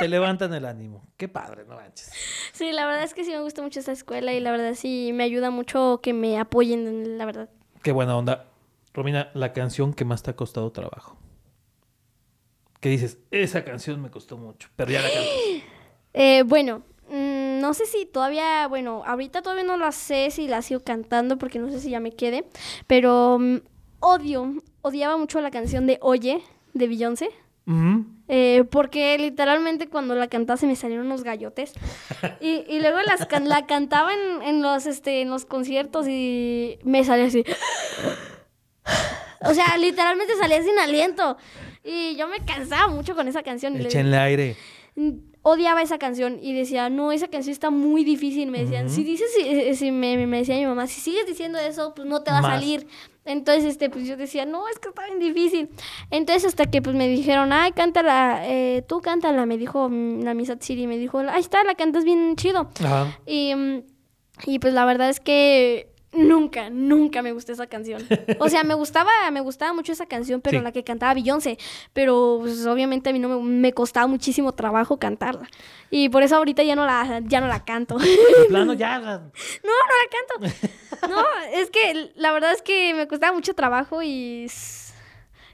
[0.00, 1.06] te levantan el ánimo.
[1.16, 2.10] Qué padre, no manches.
[2.52, 5.12] Sí, la verdad es que sí me gusta mucho esta escuela y la verdad sí
[5.14, 7.48] me ayuda mucho que me apoyen, la verdad.
[7.80, 8.46] Qué buena onda.
[8.92, 11.16] Romina, la canción que más te ha costado trabajo.
[12.80, 13.18] ¿Qué dices?
[13.30, 15.32] Esa canción me costó mucho, pero ya la cantas.
[16.12, 16.82] Eh, bueno,
[17.60, 21.58] no sé si todavía, bueno, ahorita todavía no la sé si la sigo cantando porque
[21.58, 22.44] no sé si ya me quede,
[22.86, 23.56] pero mm,
[24.00, 26.42] odio, odiaba mucho la canción de Oye
[26.74, 27.30] de Beyoncé.
[28.28, 31.72] Eh, porque literalmente cuando la cantaba se me salieron unos gallotes.
[32.40, 36.78] Y, y luego las can- la cantaba en, en los, este, en los conciertos y
[36.84, 37.44] me salía así.
[39.42, 41.36] O sea, literalmente salía sin aliento.
[41.84, 43.76] Y yo me cansaba mucho con esa canción.
[43.76, 44.56] Échenle aire.
[45.42, 48.50] Odiaba esa canción y decía, no, esa canción está muy difícil.
[48.50, 51.58] Me decían, si dices, si, eh, si me, me decía mi mamá, si sigues diciendo
[51.58, 52.50] eso, pues no te va Más.
[52.50, 52.86] a salir.
[53.24, 55.68] Entonces, este, pues yo decía, no, es que está bien difícil.
[56.10, 60.52] Entonces, hasta que pues me dijeron, ay, cántala, eh, tú cántala, me dijo la Miss
[60.60, 62.70] Siri, me dijo, ahí está, la cantas bien chido.
[62.82, 63.18] Ajá.
[63.26, 63.82] Y, mm,
[64.46, 68.06] y pues la verdad es que nunca, nunca me gustó esa canción.
[68.38, 70.64] O sea, me gustaba, me gustaba mucho esa canción, pero Sí.
[70.64, 71.58] la que cantaba Beyoncé.
[71.92, 75.48] Pero pues, obviamente a mí no me, me costaba muchísimo trabajo cantarla.
[75.90, 77.96] Y por eso ahorita ya no la, ya no la canto.
[77.98, 78.08] De
[78.48, 78.98] plano ya.
[78.98, 79.18] la-
[79.64, 81.08] No, no la canto.
[81.08, 84.46] No, es que la verdad es que me costaba mucho trabajo y...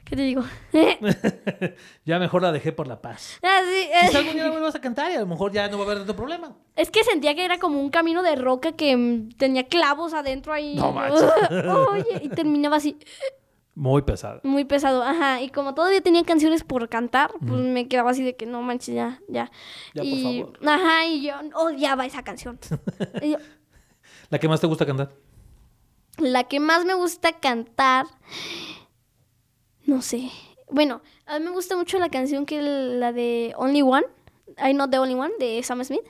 [0.05, 0.43] ¿Qué te digo?
[2.05, 3.39] ya mejor la dejé por la paz.
[3.41, 5.83] Así, Quizá algún día la vuelvas a cantar y a lo mejor ya no va
[5.83, 6.55] a haber tanto problema.
[6.75, 10.53] Es que sentía que era como un camino de roca que mm, tenía clavos adentro
[10.53, 10.75] ahí.
[10.75, 11.23] No manches.
[11.89, 12.97] Oye, y terminaba así,
[13.73, 14.41] Muy pesada.
[14.43, 15.01] muy pesado.
[15.01, 18.61] Ajá, y como todavía tenía canciones por cantar, pues me quedaba así de que no
[18.61, 19.49] manches, ya, ya.
[19.95, 20.59] Ya, por y, favor.
[20.67, 22.59] Ajá, y yo odiaba esa canción.
[23.23, 23.37] Yo-
[24.29, 25.09] ¿La que más te gusta cantar?
[26.17, 28.05] la que más me gusta cantar,
[29.85, 30.29] no sé.
[30.69, 34.05] Bueno, a mí me gusta mucho la canción que la de Only One,
[34.57, 36.01] I Not the Only One, de Sam Smith.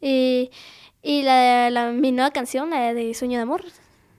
[0.00, 0.50] Y,
[1.02, 3.62] y la, la- mi nueva canción, la de Sueño de Amor.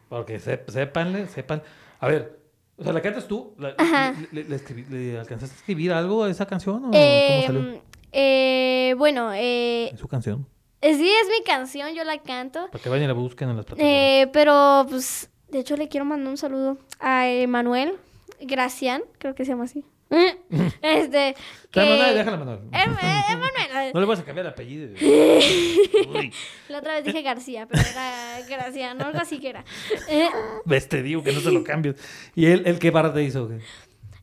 [0.09, 1.61] Porque sep- sépanle, sepan.
[1.99, 2.39] A ver,
[2.77, 3.53] o sea, ¿la cantas tú?
[3.57, 4.13] ¿La- Ajá.
[4.31, 7.59] le, le- le escribí- le alcanzaste a escribir algo a esa canción o Eh, cómo
[7.59, 7.81] salió?
[8.11, 10.47] eh, bueno, eh, Es su canción.
[10.81, 12.67] sí es mi canción, yo la canto.
[12.71, 13.93] Para que vayan y la busquen en las plataformas.
[13.93, 17.97] Eh, pero pues De hecho, le quiero mandar un saludo a Emanuel
[18.41, 19.83] Gracián, creo que se llama así.
[20.81, 21.35] este.
[21.35, 22.59] Ya, que- Manuel, déjala, Manuel.
[22.71, 23.93] Em- eh, Emanuel.
[23.93, 24.89] No le vas a cambiar el apellido.
[24.99, 26.33] Uy,
[26.67, 29.63] La otra vez dije García, pero era Gracián, algo así que era.
[30.07, 30.29] Eh,
[30.65, 31.95] ves, te digo que no se lo cambies.
[32.35, 33.49] ¿Y él, él qué barra te hizo?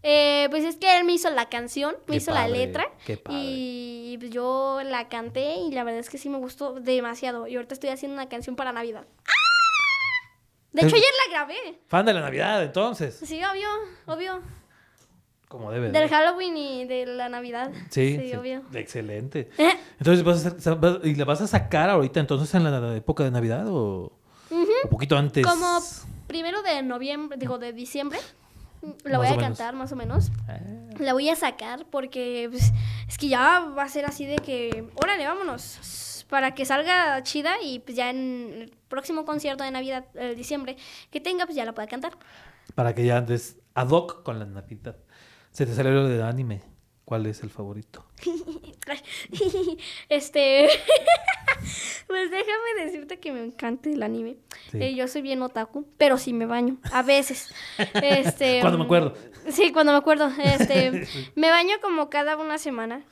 [0.02, 2.87] eh, pues es que él me hizo la canción, me Qué hizo la letra.
[3.05, 3.38] qué padre.
[3.42, 7.46] Y pues, yo la canté y la verdad es que sí me gustó demasiado.
[7.46, 9.07] Y ahorita estoy haciendo una canción para Navidad.
[10.77, 11.81] De hecho, ayer la grabé.
[11.89, 13.19] Fan de la Navidad, entonces.
[13.25, 13.69] Sí, obvio,
[14.07, 14.41] obvio.
[15.49, 15.91] Como debe.
[15.91, 16.09] Del de.
[16.09, 17.71] Halloween y de la Navidad.
[17.91, 18.62] Sí, sí, sí, obvio.
[18.75, 19.49] Excelente.
[19.99, 23.31] Entonces, ¿vas a hacer- ¿y la vas a sacar ahorita entonces en la época de
[23.31, 24.12] Navidad o
[24.51, 25.47] un poquito antes?
[25.47, 25.79] Como
[26.27, 28.19] primero de noviembre, digo, de diciembre.
[29.05, 29.59] La voy Más a menos.
[29.59, 30.31] cantar más o menos.
[30.49, 30.59] Ah,
[30.99, 32.73] La voy a sacar porque pues,
[33.09, 36.15] es que ya va a ser así de que, órale, vámonos.
[36.29, 40.77] Para que salga chida y pues ya en el próximo concierto de Navidad, el diciembre,
[41.11, 42.17] que tenga, pues ya la pueda cantar.
[42.75, 44.97] para que ya andes ad hoc con la Navidad.
[45.53, 46.62] Se te salió lo de anime.
[47.05, 48.05] ¿Cuál es el favorito?
[50.09, 50.69] este.
[52.07, 54.37] pues déjame decirte que me encanta el anime.
[54.71, 54.79] Sí.
[54.81, 56.79] Eh, yo soy bien otaku, pero sí me baño.
[56.93, 57.53] A veces.
[58.03, 59.15] este, Cuando me mm, acuerdo.
[59.51, 60.31] Sí, cuando me acuerdo.
[60.43, 63.05] Este, me baño como cada una semana.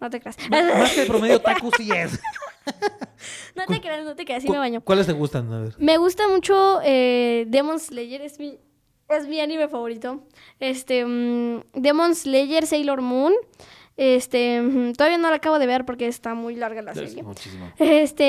[0.00, 0.36] No te creas.
[0.50, 2.18] M- Más que el promedio taku sí es.
[3.56, 4.80] No te creas, no te creas, sí ¿Cu- me baño.
[4.82, 5.52] ¿Cuáles te gustan?
[5.52, 5.74] A ver.
[5.78, 8.58] Me gusta mucho eh, Demon Slayer, es mi,
[9.08, 10.22] es mi anime favorito.
[10.60, 13.32] Este, mm, Demon Slayer, Sailor Moon.
[13.96, 17.22] Este, mm, todavía no la acabo de ver porque está muy larga la serie.
[17.22, 17.72] muchísimo.
[17.78, 18.24] Este,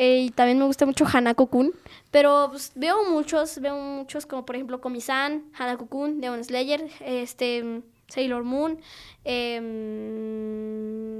[0.00, 1.72] eh, y también me gusta mucho Hanako-kun.
[2.10, 7.82] Pero pues, veo muchos, veo muchos como por ejemplo Komi-san, Hanako-kun, Demon Slayer, este, mm,
[8.08, 8.78] Sailor Moon.
[9.24, 11.15] em,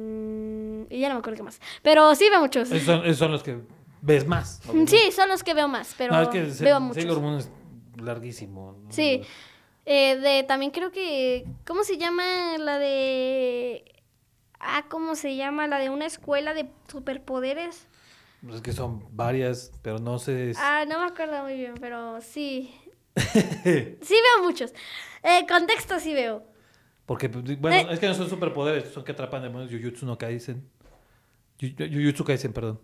[0.90, 1.60] y ya no me acuerdo qué más.
[1.82, 2.70] Pero sí veo muchos.
[2.70, 3.58] Esos son, esos son los que
[4.02, 4.60] ves más.
[4.86, 7.02] Sí, son los que veo más, pero No, es que se- veo muchos.
[7.02, 7.50] Sailor Moon es
[8.00, 8.76] larguísimo.
[8.84, 8.92] ¿no?
[8.92, 9.22] Sí.
[9.84, 11.46] Eh, de, también creo que.
[11.66, 12.24] ¿Cómo se llama
[12.58, 13.84] la de.
[14.58, 15.66] Ah, ¿cómo se llama?
[15.68, 17.86] La de una escuela de superpoderes.
[18.52, 20.52] Es que son varias, pero no sé.
[20.56, 22.74] Ah, no me acuerdo muy bien, pero sí.
[23.16, 24.72] Sí veo muchos.
[25.22, 26.44] Eh, contexto sí veo.
[27.06, 27.94] Porque, pues, bueno, Eh.
[27.94, 29.70] es que no son superpoderes, son que atrapan demonios.
[29.70, 30.68] Jujutsu no Kaisen.
[31.60, 32.80] Jujutsu Kaisen, perdón.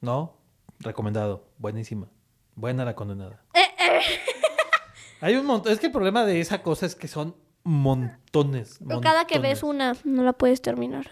[0.00, 0.36] ¿No?
[0.80, 1.44] Recomendado.
[1.58, 2.08] Buenísima.
[2.54, 3.42] Buena la condenada.
[3.54, 3.60] Eh,
[5.20, 5.72] Hay un montón.
[5.72, 8.78] Es que el problema de esa cosa es que son montones.
[9.02, 10.00] Cada que ves montones.
[10.04, 11.10] una, no la puedes terminar.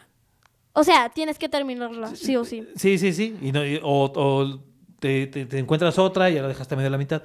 [0.72, 2.66] O sea, tienes que terminarla, sí o sí.
[2.76, 3.36] Sí, sí, sí.
[3.42, 4.60] Y no- y- o o
[5.00, 7.22] te, te- te encuentras otra y ya la dejaste a medio de la mitad.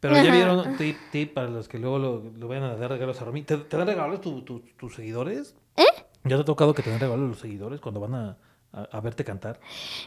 [0.00, 3.20] Pero ya vieron, tip, tip, para los que luego lo, lo vayan a dar regalos
[3.20, 3.42] a Romy.
[3.42, 5.54] ¿Te, te dan regalos tu- tu- tus seguidores?
[6.24, 8.36] ¿Ya te ha tocado que te den regalos los seguidores cuando van a,
[8.72, 9.60] a- a verte cantar?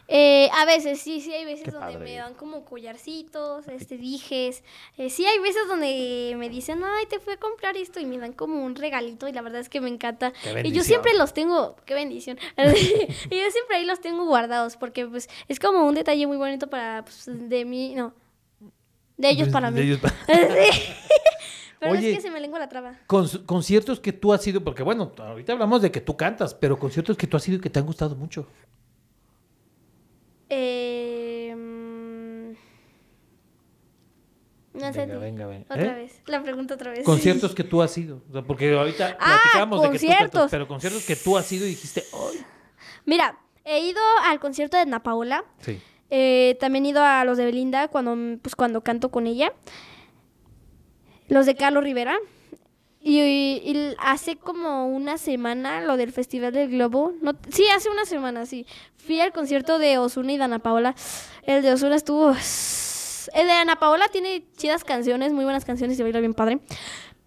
[0.08, 2.04] Eh, a veces, sí, sí, hay veces Qué donde padre.
[2.04, 4.64] me dan como collarcitos, este, dijes.
[4.98, 8.18] Eh, sí, hay veces donde me dicen, ay, te fui a comprar esto y me
[8.18, 10.34] dan como un regalito y la verdad es que me encanta.
[10.44, 12.38] Qué Y yo siempre los tengo, qué bendición.
[12.58, 16.68] y yo siempre ahí los tengo guardados porque pues es como un detalle muy bonito
[16.68, 18.14] para, pues, de mí, no,
[19.18, 19.88] de ellos para de mí.
[19.88, 20.82] ellos para- Sí.
[21.80, 22.10] Pero Oye.
[22.12, 22.96] es que se me lengua la traba.
[23.08, 26.80] Con- conciertos que tú has ido, porque bueno, ahorita hablamos de que tú cantas, pero
[26.80, 28.48] conciertos que tú has ido y que te han gustado mucho.
[30.50, 31.54] Eh,
[34.74, 35.00] no sé.
[35.06, 35.66] Venga, venga, venga.
[35.70, 35.96] Otra ¿Eh?
[35.96, 36.22] vez.
[36.28, 37.04] La pregunta otra vez.
[37.04, 38.22] Conciertos que tú has ido.
[38.30, 40.52] O sea, porque ahorita Ah, platicamos de que tú cantas, conciertos.
[40.52, 42.40] pero conciertos que tú has ido y dijiste, ¡ay!
[43.06, 45.44] Mira, he ido al concierto de Ana Paola.
[45.60, 45.82] Sí.
[46.10, 49.54] Eh, también he ido a los de Belinda cuando, pues, cuando canto con ella.
[51.28, 52.18] Los de Carlos Rivera.
[53.00, 57.14] Y, hace como una semana, lo del Festival del Globo.
[57.22, 58.66] No, sí, hace una semana, sí.
[58.98, 60.94] Fui al concierto de Osuna y de Ana Paola.
[61.44, 62.32] El de Osuna estuvo.
[63.34, 66.60] El de Ana Paola tiene chidas canciones, muy buenas canciones y baila bien padre.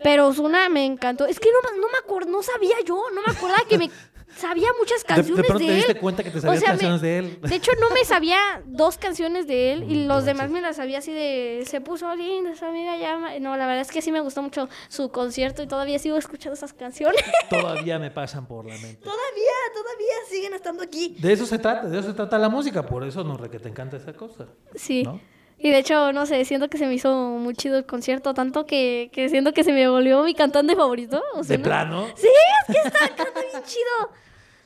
[0.02, 1.26] Pero Osuna me encantó.
[1.26, 3.90] Es que no, no me acuerdo, no sabía yo, no me acordaba que me
[4.36, 5.76] sabía muchas canciones de de, pronto te él.
[5.76, 7.38] diste cuenta que te sabías O sea, me- canciones de él.
[7.42, 10.98] De hecho, no me sabía dos canciones de él y los demás me las sabía
[10.98, 13.16] así de se puso linda esa amiga ya.
[13.16, 13.38] ma-".
[13.38, 16.54] No, la verdad es que sí me gustó mucho su concierto y todavía sigo escuchando
[16.54, 17.20] esas canciones.
[17.50, 18.96] Todavía me pasan por la mente.
[19.02, 21.16] todavía, todavía siguen estando aquí.
[21.18, 23.58] De eso se trata, de eso se trata la música, por eso no re que
[23.58, 24.46] te encanta esa cosa.
[24.74, 25.02] Sí.
[25.02, 25.20] ¿No?
[25.62, 28.64] Y de hecho, no sé, siento que se me hizo muy chido el concierto, tanto
[28.64, 31.22] que, que siento que se me volvió mi cantante favorito.
[31.34, 31.64] O sea, De ¿no?
[31.64, 32.06] plano.
[32.16, 32.28] Sí,
[32.68, 34.10] es que está cantando bien chido.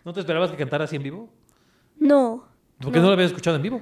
[0.05, 1.29] ¿No te esperabas que cantara así en vivo?
[1.99, 2.45] No.
[2.81, 3.81] ¿Por qué no, lo habías escuchado en vivo?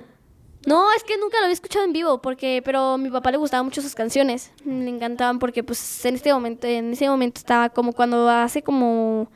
[0.64, 3.36] No, es que nunca lo había escuchado en vivo, porque, pero a mi papá le
[3.36, 7.68] gustaban mucho sus canciones, le encantaban porque pues en este momento, en ese momento estaba
[7.68, 9.28] como cuando hace como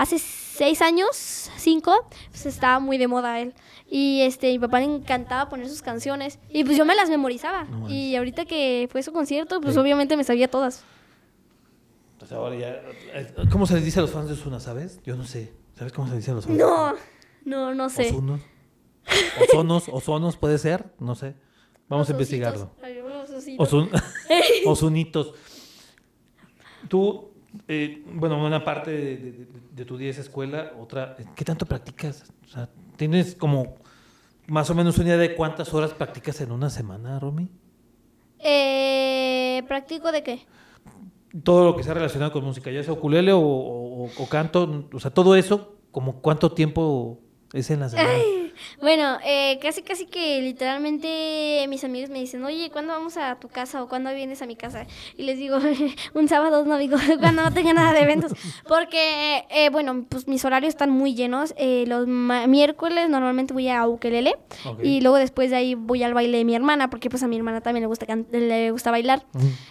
[0.00, 1.92] hace seis años, cinco,
[2.30, 3.54] pues estaba muy de moda él.
[3.90, 6.38] Y este, mi papá le encantaba poner sus canciones.
[6.50, 7.64] Y pues yo me las memorizaba.
[7.64, 9.80] No y ahorita que fue su concierto, pues Sí.
[9.80, 10.84] obviamente me sabía todas.
[12.18, 12.68] Pues ahora ya.
[13.14, 15.00] eh, ¿Cómo se les dice a los fans de Osuna, sabes?
[15.04, 15.52] Yo no sé.
[15.74, 16.58] ¿Sabes cómo se les dice a los fans?
[16.58, 16.94] No,
[17.44, 18.08] no, no sé.
[18.08, 18.40] Osunos.
[19.42, 21.34] Ozonos, ozonos puede ser, no sé.
[21.88, 22.72] Vamos a investigarlo.
[23.36, 23.72] ositos.
[23.72, 24.02] Osun-
[24.66, 25.32] Osunitos.
[26.88, 27.27] Tú,
[27.68, 32.24] eh, bueno, una parte de, de- de tu día es escuela, otra, ¿qué tanto practicas?
[32.44, 33.76] O sea, ¿tienes como
[34.46, 37.48] más o menos una idea de cuántas horas practicas en una semana, Romy?
[38.40, 40.46] Eh, ¿Practico de qué?
[41.42, 45.00] Todo lo que sea relacionado con música, ya sea ukulele o, o- o canto, o
[45.00, 47.20] sea, todo eso, como cuánto tiempo
[47.52, 48.08] es en la semana.
[48.80, 53.48] Bueno, eh, casi casi que literalmente mis amigos me dicen, oye, ¿cuándo vamos a tu
[53.48, 54.86] casa o cuándo vienes a mi casa?
[55.16, 55.58] Y les digo,
[56.14, 58.32] un sábado, no digo, cuando no tenga nada de eventos.
[58.66, 61.54] Porque, eh, bueno, pues mis horarios están muy llenos.
[61.56, 64.36] Eh, los miércoles normalmente voy a Ukelele
[64.82, 67.36] y luego después de ahí voy al baile de mi hermana, porque pues a mi
[67.36, 69.24] hermana también le gusta, le gusta bailar.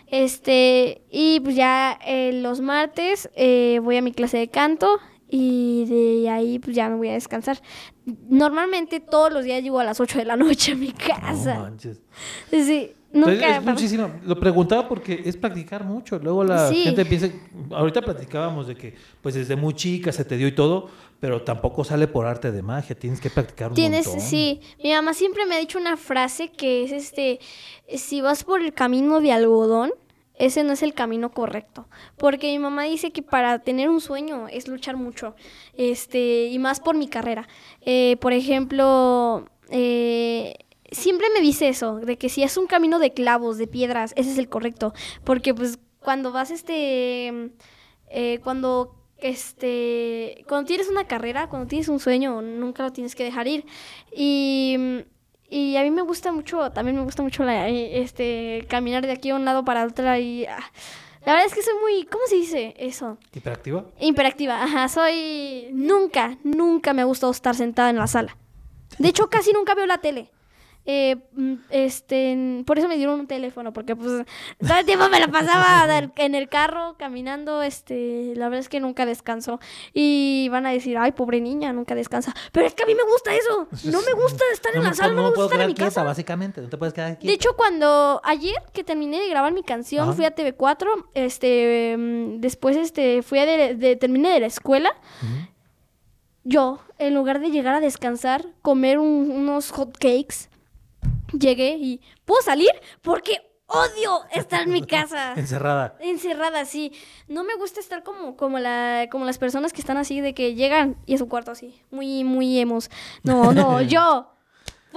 [0.08, 5.00] Este, y pues ya eh, los martes eh, voy a mi clase de canto
[5.30, 7.60] y de ahí pues ya me voy a descansar.
[8.30, 11.60] Normalmente todos los días llego a las 8 de la noche a mi No casa.
[11.60, 12.02] manches.
[12.50, 13.58] Sí, Entonces, nunca.
[13.58, 14.10] es muchísimo.
[14.26, 16.20] Lo preguntaba porque es practicar mucho.
[16.20, 16.84] Luego la Sí.
[16.84, 17.30] gente piensa,
[17.72, 21.84] ahorita platicábamos de que pues desde muy chica se te dio y todo, pero tampoco
[21.84, 24.24] sale por arte de magia, tienes que practicar un Tienes, montón.
[24.26, 24.60] sí.
[24.84, 27.40] Mi mamá siempre me ha dicho una frase que es este,
[27.96, 29.92] si vas por el camino de algodón,
[30.38, 31.88] ese no es el camino correcto.
[32.18, 35.36] Porque mi mamá dice que para tener un sueño es luchar mucho.
[35.74, 37.48] Este, y más por mi carrera.
[37.82, 40.56] Eh, por ejemplo, eh,
[40.92, 44.32] siempre me dice eso, de que si es un camino de clavos, de piedras, ese
[44.32, 44.94] es el correcto.
[45.24, 47.52] Porque pues cuando vas este
[48.10, 53.24] eh, cuando este cuando tienes una carrera, cuando tienes un sueño, nunca lo tienes que
[53.24, 53.66] dejar ir.
[54.16, 54.78] Y,
[55.50, 59.14] y a mí me gusta mucho, también me gusta mucho la, eh, este caminar de
[59.14, 60.60] aquí a un lado para otro y ah,
[61.26, 63.18] la verdad es que soy muy, ¿cómo se dice eso?
[63.34, 63.86] ¿Hiperactiva?
[64.00, 68.38] Imperactiva, ajá, soy nunca, nunca me ha gustado estar sentada en la sala.
[68.98, 70.32] De hecho, casi nunca veo la tele.
[70.90, 74.24] Eh, mm, este, por eso me dieron un teléfono, porque pues
[74.66, 75.86] todo el tiempo me la pasaba
[76.16, 79.60] en el carro caminando, este, la verdad es que nunca descanso.
[79.94, 82.34] Y van a decir, ay, pobre niña, nunca descansa.
[82.54, 83.68] Pero es que a mí me gusta eso.
[83.92, 86.04] No me gusta estar en la sala, no me gusta estar en mi quieta, casa.
[86.04, 86.62] básicamente.
[86.62, 87.34] No te puedes quedar De quieta.
[87.36, 90.14] hecho, cuando ayer que terminé de grabar mi canción, Ajá.
[90.14, 94.94] fui a TV4, este, mm, después este, fui a de, de- terminé de la escuela.
[96.44, 100.50] Yo, en lugar de llegar a descansar, comer un- unos hot cakes,
[101.38, 102.72] llegué y ¿puedo salir?
[103.02, 105.34] Porque odio estar en mi casa.
[105.38, 105.96] Encerrada.
[106.00, 106.94] Encerrada, sí.
[107.28, 110.56] No me gusta estar como, como, la, como las personas que están así, de que
[110.56, 112.90] llegan y es un cuarto así, muy, muy emos.
[113.24, 114.34] No, no, yo.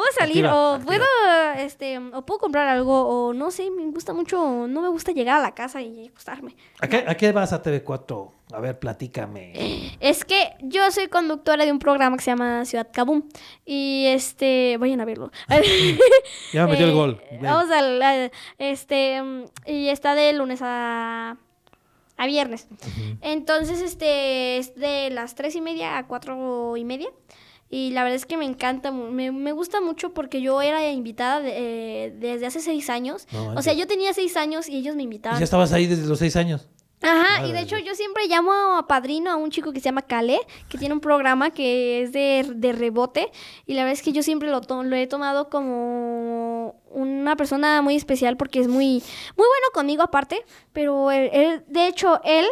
[0.01, 0.87] Puedo salir Activa, o activa.
[0.87, 5.13] puedo, este, o puedo comprar algo o no sé, me gusta mucho, no me gusta
[5.13, 6.57] llegar a la casa y acostarme.
[6.81, 8.31] ¿A qué, a qué vas a TV4?
[8.53, 9.53] A ver, platícame.
[10.01, 13.23] Es que yo soy conductora de un programa que se llama Ciudad Kabum
[13.67, 15.31] y este, vayan a verlo.
[16.53, 17.23] Ya me metió el Eh, gol.
[17.43, 19.23] Vamos al, este,
[19.67, 21.37] y está de lunes a,
[22.17, 22.69] a viernes.
[23.21, 27.09] Entonces, este, es de las tres y media a cuatro y media.
[27.73, 31.41] Y la verdad es que me encanta, me, me gusta mucho porque yo era invitada
[31.41, 31.53] de-
[32.07, 33.29] eh, desde hace seis años.
[33.33, 35.39] No o sea, yo tenía seis años y ellos me Y invitaban.
[35.39, 36.69] ya estabas ahí desde los seis años.
[37.03, 40.03] Ajá, y de hecho yo siempre llamo a padrino a un chico que se llama
[40.03, 43.31] Kale, que tiene un programa que es de, de rebote,
[43.65, 47.81] y la verdad es que yo siempre lo, to- lo he tomado como una persona
[47.81, 48.85] muy especial porque es muy,
[49.37, 50.45] muy bueno conmigo aparte,
[50.75, 52.45] pero él, él- de hecho, él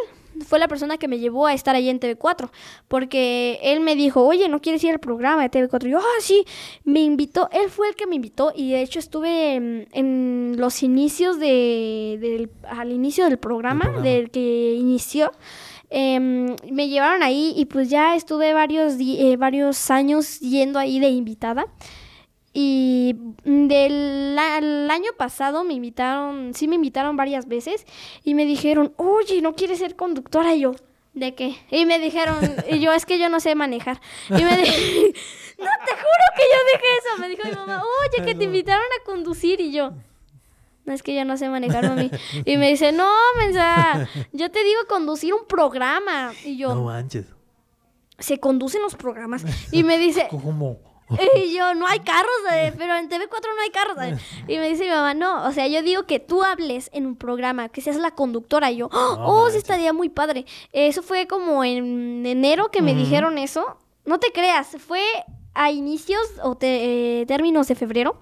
[0.45, 2.49] fue la persona que me llevó a estar ahí en TV4,
[2.87, 5.87] porque él me dijo, oye, ¿no quieres ir al programa de TV4?
[5.87, 6.45] Y yo, ah, sí,
[6.83, 10.83] me invitó, él fue el que me invitó y de hecho estuve en, en los
[10.83, 14.03] inicios de, del, al inicio del programa, programa.
[14.03, 15.31] del que inició.
[15.91, 21.09] Em, me llevaron ahí y pues ya estuve varios, eh, varios años yendo ahí de
[21.09, 21.65] invitada.
[22.53, 27.85] Y del el año pasado me invitaron, sí me invitaron varias veces
[28.23, 30.55] y me dijeron, oye, ¿no quieres ser conductora?
[30.55, 30.71] Y yo,
[31.13, 31.55] ¿de qué?
[31.69, 32.37] Y me dijeron,
[32.69, 34.01] y yo, es que yo no sé manejar.
[34.29, 34.63] Y me di-
[35.59, 37.21] no, te juro que yo dije eso.
[37.21, 39.91] Me dijo mi mamá, oye, que te invitaron a conducir y yo.
[40.85, 42.09] No es que yo no sé manejar, mami.
[42.45, 46.33] Y me dice, no, mensa, yo te digo conducir un programa.
[46.43, 47.27] Y yo, No manches.
[48.17, 49.43] se conducen los programas.
[49.71, 50.79] Y me dice, ¿Cómo?
[51.35, 53.97] Y yo, no hay carros, eh, pero en TV4 no hay carros.
[54.01, 54.17] eh.
[54.47, 57.15] Y me dice mi mamá, no, o sea, yo digo que tú hables en un
[57.15, 58.71] programa, que seas la conductora.
[58.71, 59.55] Y yo, oh, sí manches.
[59.55, 60.45] estaría muy padre.
[60.71, 63.77] Eso fue como en enero que me dijeron eso.
[64.05, 65.01] No te creas, fue
[65.55, 68.21] a inicios o te- eh, términos de febrero.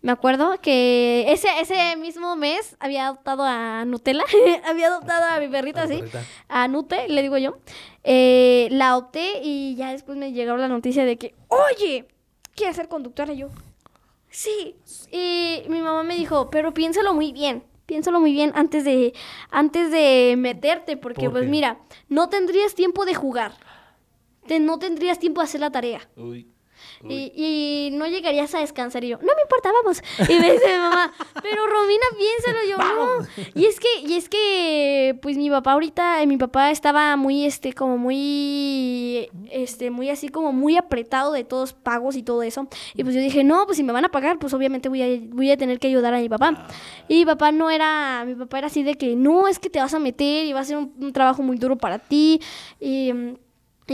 [0.00, 4.24] Me acuerdo que ese, ese mismo mes había adoptado a Nutella.
[4.64, 6.02] había adoptado a mi perrita así
[6.48, 7.58] a Nute, le digo yo,
[8.04, 12.06] eh, la opté y ya después me llegó la noticia de que, oye,
[12.58, 13.32] ¿quieres ser conductora?
[13.32, 13.48] Y yo,
[14.30, 14.76] sí.
[15.10, 19.14] Y mi mamá me dijo, pero piénsalo muy bien, piénsalo muy bien antes de,
[19.50, 21.50] antes de meterte, porque ¿Por pues qué?
[21.50, 21.78] mira,
[22.08, 23.52] no tendrías tiempo de jugar,
[24.46, 26.08] te- no tendrías tiempo de hacer la tarea.
[26.16, 26.48] Uy.
[27.04, 29.04] Y, y no llegarías a descansar.
[29.04, 30.02] Y yo, no me importa, vamos.
[30.28, 32.64] Y me dice mamá, pero Romina, piénsalo.
[32.64, 33.28] Y yo, Vamos.
[33.36, 33.44] no.
[33.54, 37.44] Y es que, y es que, pues mi papá ahorita, eh, mi papá estaba muy,
[37.44, 42.68] este, como muy, este, muy así, como muy apretado de todos pagos y todo eso.
[42.94, 45.06] Y pues yo dije, no, pues si me van a pagar, pues obviamente voy a,
[45.30, 46.66] voy a tener que ayudar a mi papá.
[47.08, 49.78] Y mi papá no era, mi papá era así de que, no, es que te
[49.78, 52.40] vas a meter y va a ser un, un trabajo muy duro para ti.
[52.80, 53.12] Y...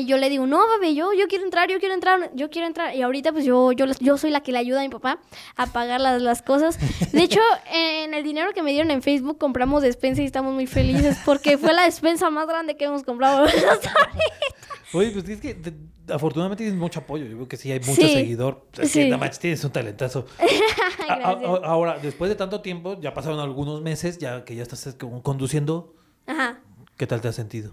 [0.00, 2.66] y yo le digo, no, bebé, yo, yo quiero entrar, yo quiero entrar, yo quiero
[2.66, 2.94] entrar.
[2.94, 5.20] Y ahorita pues yo, yo, yo soy la que le ayuda a mi papá
[5.56, 6.78] a pagar las, las cosas.
[7.12, 7.40] De hecho,
[7.72, 11.58] en el dinero que me dieron en Facebook compramos despensa y estamos muy felices porque
[11.58, 13.46] fue la despensa más grande que hemos comprado.
[14.92, 15.74] Oye, pues es que te-
[16.12, 17.24] afortunadamente tienes mucho apoyo.
[17.26, 18.12] Yo veo que sí hay mucho Sí.
[18.12, 18.66] seguidor.
[18.78, 19.00] Es Sí.
[19.00, 20.26] que nada más tienes un talentazo.
[21.08, 21.30] A- a-
[21.66, 25.94] ahora, después de tanto tiempo, ya pasaron algunos meses, ya que ya estás conduciendo,
[26.26, 26.60] Ajá.
[26.96, 27.72] ¿qué tal te has sentido?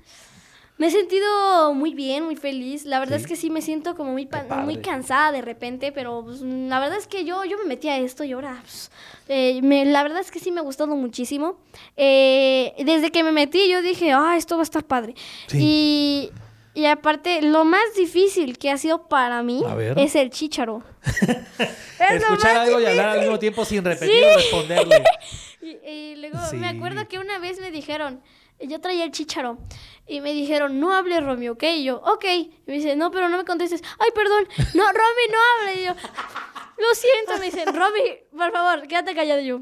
[0.81, 2.85] Me he sentido muy bien, muy feliz.
[2.85, 3.21] La verdad Sí.
[3.25, 4.27] es que sí me siento como muy,
[4.63, 7.99] muy cansada de repente, pero pues, la verdad es que yo, yo me metí a
[7.99, 8.89] esto y ahora, pues,
[9.27, 11.59] eh, me- la verdad es que sí me ha gustado muchísimo.
[11.97, 15.13] Eh, desde que me metí yo dije, ah, esto va a estar padre.
[15.45, 15.59] Sí.
[15.61, 16.31] Y,
[16.81, 19.63] y aparte, lo más difícil que ha sido para mí
[19.97, 20.81] es el chícharo.
[21.99, 25.03] Es Escuchar algo y hablar al mismo tiempo sin repetir o responderle.
[25.61, 26.55] Y, y luego Sí.
[26.57, 28.19] me acuerdo que una vez me dijeron,
[28.67, 29.57] yo traía el chícharo,
[30.07, 31.63] y me dijeron, no hables, Romy, ¿ok?
[31.63, 32.25] Y yo, ok.
[32.25, 33.81] Y me dice, no, pero no me contestes.
[33.99, 35.37] Ay, perdón, no, Romy, no
[35.69, 35.81] hable.
[35.81, 39.39] Y yo, lo siento, me dicen, Romy, por favor, quédate callado.
[39.41, 39.61] Y yo,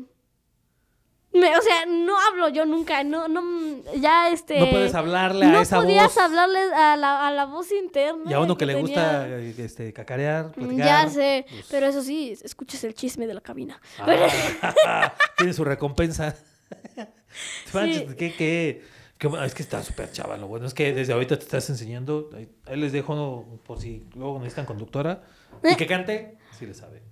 [1.33, 3.43] me- o sea, no hablo yo nunca, no, no,
[3.97, 4.59] ya este...
[4.59, 6.17] No puedes hablarle a no esa podías voz.
[6.17, 8.23] hablarle a la, a la voz interna.
[8.31, 10.87] Y a uno que le gusta eh, este, cacarear, platicar.
[10.87, 13.79] Ya sé, pues, pero eso sí, escuchas el chisme de la cabina.
[13.99, 16.35] ah, tiene su recompensa.
[17.73, 18.83] Manches, ¿qué, qué,
[19.17, 20.37] qué es que está súper chava.
[20.37, 22.29] Lo bueno es que desde ahorita te estás enseñando.
[22.35, 25.23] Ahí, ahí les dejo por si luego necesitan conductora.
[25.63, 27.03] Y que cante, sí le sabe.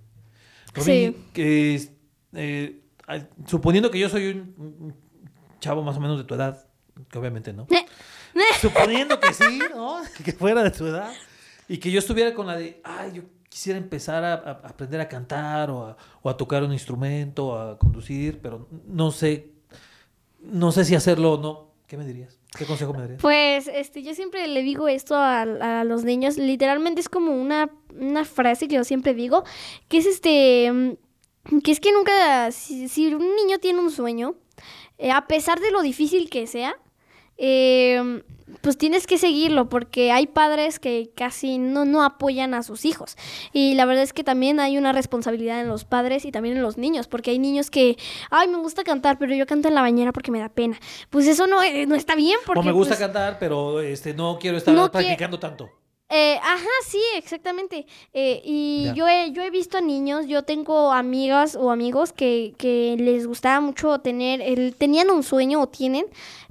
[0.76, 1.16] Sí.
[1.32, 1.80] que
[2.34, 2.80] eh,
[3.46, 4.94] suponiendo que yo soy un, un
[5.60, 6.66] chavo más o menos de tu edad,
[7.10, 7.66] que obviamente no.
[8.60, 10.02] Suponiendo que sí, ¿no?
[10.24, 11.12] Que fuera de tu edad.
[11.68, 15.08] Y que yo estuviera con la de, ay, yo quisiera empezar a, a aprender a
[15.08, 19.52] cantar o a, o a tocar un instrumento, o a conducir, pero no sé,
[20.40, 21.68] no sé si hacerlo o no.
[21.86, 22.38] ¿Qué me dirías?
[22.56, 23.20] ¿Qué consejo me darías?
[23.22, 27.70] Pues este, yo siempre le digo esto a, a los niños, literalmente es como una,
[27.98, 29.44] una frase que yo siempre digo,
[29.88, 34.34] que es este, mm, que es que nunca, si, un niño tiene un sueño,
[34.98, 36.76] eh, a pesar de lo difícil que sea,
[37.38, 38.22] eh,
[38.62, 43.16] pues tienes que seguirlo porque hay padres que casi no, no apoyan a sus hijos.
[43.52, 46.62] Y la verdad es que también hay una responsabilidad en los padres y también en
[46.62, 47.96] los niños, porque hay niños que,
[48.30, 50.78] ay, me gusta cantar, pero yo canto en la bañera porque me da pena.
[51.10, 52.60] Pues eso no, eh, no está bien porque...
[52.60, 55.70] o me gusta pues, cantar, pero este no quiero estar No practicando tanto.
[56.08, 57.86] eh, ajá, sí, exactamente.
[58.14, 58.94] Eh, y Ya.
[58.94, 63.60] yo he, yo he visto niños, yo tengo amigas o amigos que, que les gustaba
[63.60, 66.06] mucho tener, el, tenían un sueño o tienen,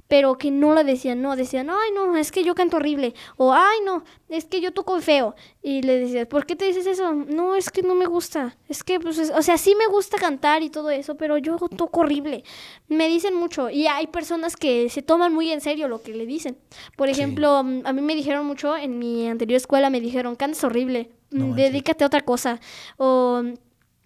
[0.08, 3.52] pero que no lo decían, no, decían, ay, no, es que yo canto horrible, o
[3.52, 5.34] ay, no, es que yo toco feo.
[5.62, 7.12] Y le decías, ¿por qué te dices eso?
[7.12, 10.16] No, es que no me gusta, es que, pues, es- o sea, sí me gusta
[10.18, 12.42] cantar y todo eso, pero yo toco horrible.
[12.88, 16.24] Me dicen mucho, y hay personas que se toman muy en serio lo que le
[16.26, 16.56] dicen.
[16.96, 21.10] Por ejemplo, a mí me dijeron mucho, en mi anterior escuela me dijeron, cantas horrible,
[21.30, 22.58] No dedícate a otra cosa.
[22.96, 23.42] O,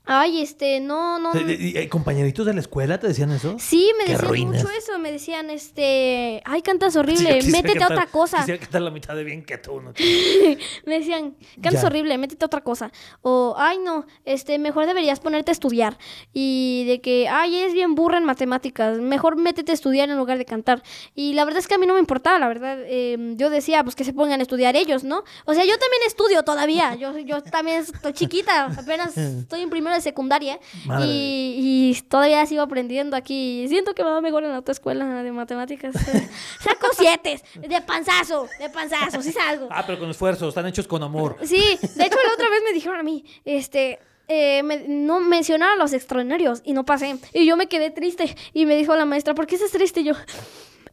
[0.05, 1.33] ay, este, no, no.
[1.35, 3.57] Eh, ¿Compañeritos de la escuela te decían eso?
[3.59, 4.63] Sí, me decían ruinas.
[4.63, 8.39] mucho eso, me decían, este, ay, cantas horrible, métete a cantar- otra cosa.
[8.39, 9.81] Quisiera cantar la mitad de bien que tú.
[9.81, 9.93] ¿no?
[10.87, 11.87] Me decían, cantas Ya.
[11.87, 12.91] horrible, métete a otra cosa.
[13.23, 15.99] O, ay, no, este, mejor deberías ponerte a estudiar.
[16.33, 20.39] Y de que, ay, eres bien burra en matemáticas, mejor métete a estudiar en lugar
[20.39, 20.83] de cantar.
[21.15, 22.79] Y la verdad es que a mí no me importaba, la verdad.
[22.85, 25.25] eh, yo decía, pues que se pongan a estudiar ellos, ¿no?
[25.45, 26.95] O sea, yo también estudio todavía.
[26.97, 30.59] Yo, yo también estoy chiquita, apenas estoy en primero primero de secundaria
[31.05, 33.67] y, y todavía sigo aprendiendo aquí.
[33.69, 35.95] Siento que me va mejor en la otra escuela de matemáticas.
[36.61, 39.69] Saco siete, de panzazo, de panzazo, sí salgo.
[39.71, 41.37] Ah, pero con esfuerzo, están hechos con amor.
[41.43, 45.79] Sí, de hecho la otra vez me dijeron a mí, este, eh, me- no mencionaron
[45.79, 47.17] los extraordinarios y no pasé.
[47.35, 50.01] Y yo me quedé triste y me dijo la maestra, ¿por qué estás triste?
[50.01, 50.15] Y yo,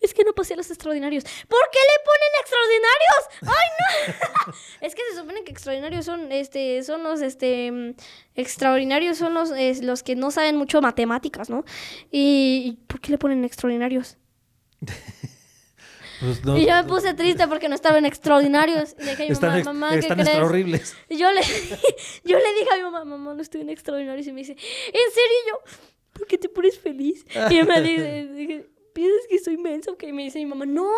[0.02, 1.24] es que no pasé a los extraordinarios.
[1.24, 3.22] ¿Por qué le ponen extraordinarios?
[3.42, 3.68] ¡Ay,
[4.48, 4.54] no!
[4.88, 7.96] es que se supone que extraordinarios son, este, son los, este,
[8.36, 11.66] extraordinarios son los, es, los que no saben mucho matemáticas, ¿no?
[12.12, 14.18] Y, ¿y ¿por qué le ponen extraordinarios?
[16.20, 18.96] Pues no, Y yo me puse triste porque no estaban extraordinarios.
[19.00, 20.30] Y le dije a mi están mamá, mamá, ¿qué están crees?
[20.30, 20.96] extra horribles.
[21.08, 21.42] Y yo le,
[22.26, 24.28] yo le dije a mi mamá, mamá, no estoy en extraordinarios.
[24.28, 25.38] Y me dice, ¿en serio?
[25.46, 25.60] Y yo,
[26.14, 27.26] ¿por qué te pones feliz?
[27.50, 28.68] Y me dice,
[29.00, 29.92] ¿piensas que soy mensa?
[29.92, 30.92] Ok, y me dice mi mamá, no,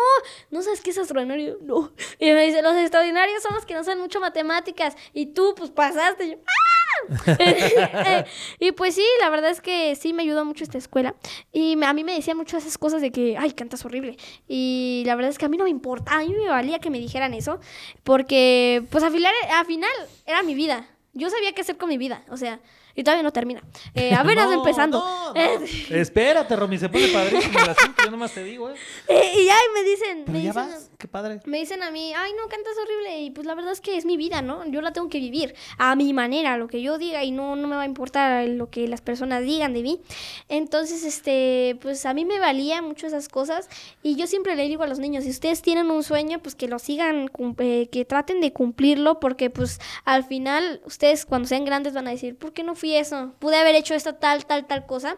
[0.50, 1.58] ¿no sabes qué es extraordinario?
[1.62, 1.92] No.
[2.18, 4.96] Y me dice, los extraordinarios son los que no saben mucho matemáticas.
[5.12, 6.24] Y tú, pues, pasaste.
[6.24, 6.72] Y yo, ¡ah!
[7.38, 8.24] Eh,
[8.58, 11.14] y pues sí, la verdad es que sí me ayudó mucho esta escuela.
[11.52, 14.16] Y a mí me decían mucho esas cosas de que, ay, cantas horrible.
[14.48, 16.90] Y la verdad es que a mí no me importa, a mí me valía que
[16.90, 17.60] me dijeran eso.
[18.02, 19.90] Porque, pues al final, al final
[20.26, 20.88] era mi vida.
[21.12, 22.24] Yo sabía qué hacer con mi vida.
[22.30, 22.60] O sea,
[22.94, 23.62] y todavía no termina.
[23.94, 24.98] Eh, apenas No, empezando.
[24.98, 25.40] no, no.
[25.40, 25.58] Eh,
[25.90, 28.02] Espérate, Romy, se pone padrísimo el asunto.
[28.04, 28.74] Yo nomás te digo, ¿eh?
[29.08, 31.40] y ya me dicen, Pero me ya dicen, vas, qué padre.
[31.46, 33.20] Me dicen a mí, ay, no, cantas horrible.
[33.22, 34.66] Y pues la verdad es que es mi vida, ¿no?
[34.66, 37.68] Yo la tengo que vivir a mi manera, lo que yo diga, y no, no
[37.68, 40.00] me va a importar lo que las personas digan de mí.
[40.48, 43.68] Entonces, este, pues a mí me valía mucho esas cosas.
[44.02, 46.68] Y yo siempre le digo a los niños, si ustedes tienen un sueño, pues que
[46.68, 51.94] lo sigan, eh, que traten de cumplirlo, porque pues al final ustedes cuando sean grandes
[51.94, 53.32] van a decir, ¿por qué no fui eso?
[53.38, 55.16] Pude haber hecho esta tal, tal, tal cosa.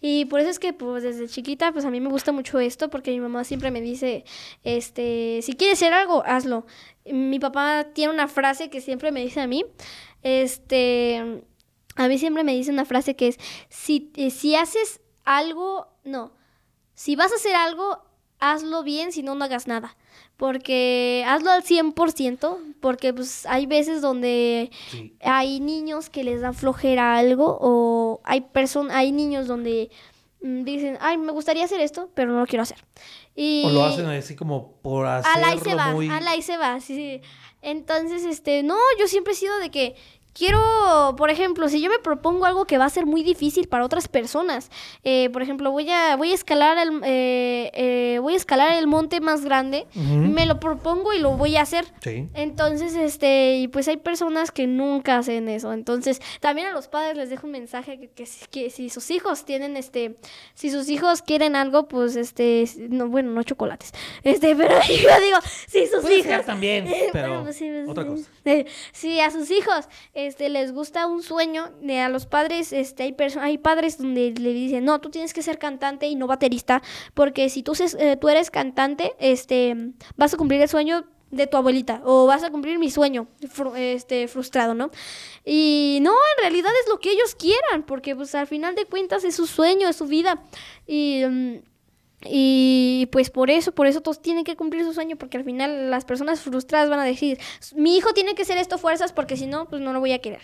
[0.00, 2.88] Y por eso es que pues desde chiquita, pues a mí me gusta mucho esto,
[2.88, 4.24] porque mi mamá siempre me dice,
[4.62, 6.66] este, si quieres hacer algo, hazlo.
[7.04, 9.64] Mi papá tiene una frase que siempre me dice a mí,
[10.22, 11.42] este,
[11.96, 13.38] a mí siempre me dice una frase que es,
[13.68, 16.32] si, eh, si haces algo, no,
[16.94, 18.04] si vas a hacer algo,
[18.38, 19.96] hazlo bien, si no, no hagas nada.
[20.40, 25.14] Porque hazlo al 100%, porque pues hay veces donde Sí.
[25.20, 29.90] hay niños que les dan flojera a algo o hay personas, hay niños donde
[30.40, 32.78] mm, dicen, ay, me gustaría hacer esto, pero no lo quiero hacer.
[33.36, 36.08] Y O lo hacen así como por a hacerlo la ahí se va, muy...
[36.08, 37.20] a la se va, sí, sí.
[37.60, 39.94] Entonces, este, no, yo siempre he sido de que
[40.32, 43.84] quiero, por ejemplo, si yo me propongo algo que va a ser muy difícil para
[43.84, 44.70] otras personas,
[45.04, 48.86] eh, por ejemplo, voy a, voy a escalar el, eh, eh, voy a escalar el
[48.86, 51.84] monte más grande, me lo propongo y lo voy a hacer.
[52.02, 52.28] Sí.
[52.34, 55.72] Entonces, este, y pues hay personas que nunca hacen eso.
[55.72, 59.10] Entonces, también a los padres les dejo un mensaje que, que, si- que si sus
[59.10, 60.16] hijos tienen, este,
[60.54, 63.92] si sus hijos quieren algo, pues, este, no, bueno, no chocolates.
[64.22, 66.46] Este, pero yo digo, si sus Puede ser hijos...
[66.46, 68.08] también, pero Bueno, pues sí, otra sí.
[68.10, 68.30] cosa.
[68.92, 69.88] Si a sus hijos
[70.26, 74.52] este, les gusta un sueño, de a los padres, este, hay, hay padres donde le
[74.52, 76.82] dicen, no, tú tienes que ser cantante y no baterista,
[77.14, 81.56] porque si tú, eh, tú eres cantante, este, vas a cumplir el sueño de tu
[81.56, 83.28] abuelita o vas a cumplir mi sueño
[83.76, 84.90] este frustrado, ¿no?
[85.44, 89.24] Y no, en realidad es lo que ellos quieran, porque pues al final de cuentas
[89.24, 90.42] es su sueño, es su vida.
[90.86, 91.56] Y mm,
[92.24, 95.90] y pues por eso, por eso todos tienen que cumplir su sueño, porque al final
[95.90, 97.38] las personas frustradas van a decir,
[97.74, 100.18] mi hijo tiene que ser esto fuerzas porque si no, pues no lo voy a
[100.18, 100.40] querer.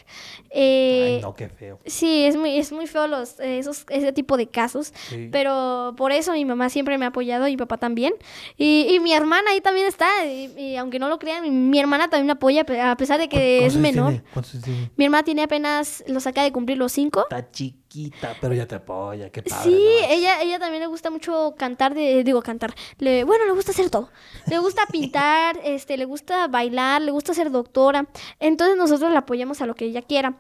[0.51, 1.79] Eh, Ay, no, qué feo.
[1.85, 5.29] Sí, es muy, es muy feo los, eh, esos, ese tipo de casos, Sí.
[5.31, 8.15] pero por eso mi mamá siempre me ha apoyado y mi papá también.
[8.57, 12.09] Y, y mi hermana ahí también está, y, y aunque no lo crean, mi, hermana
[12.09, 14.23] también me apoya, a pesar de que ¿Cuántos es menor.
[14.63, 14.91] tiene?
[14.97, 17.23] Mi hermana tiene apenas, los acaba de cumplir los cinco.
[17.23, 17.51] Está
[17.89, 19.65] chiquita, pero ya te apoya, qué padre.
[19.65, 20.09] Sí, ¿no?
[20.09, 23.91] ella, ella también le gusta mucho cantar, de, digo cantar, le, bueno, le gusta hacer
[23.91, 24.11] todo.
[24.47, 28.07] Le gusta pintar, este, le gusta bailar, le gusta ser doctora.
[28.41, 30.39] Entonces nosotros la apoyamos a lo que ella quiera.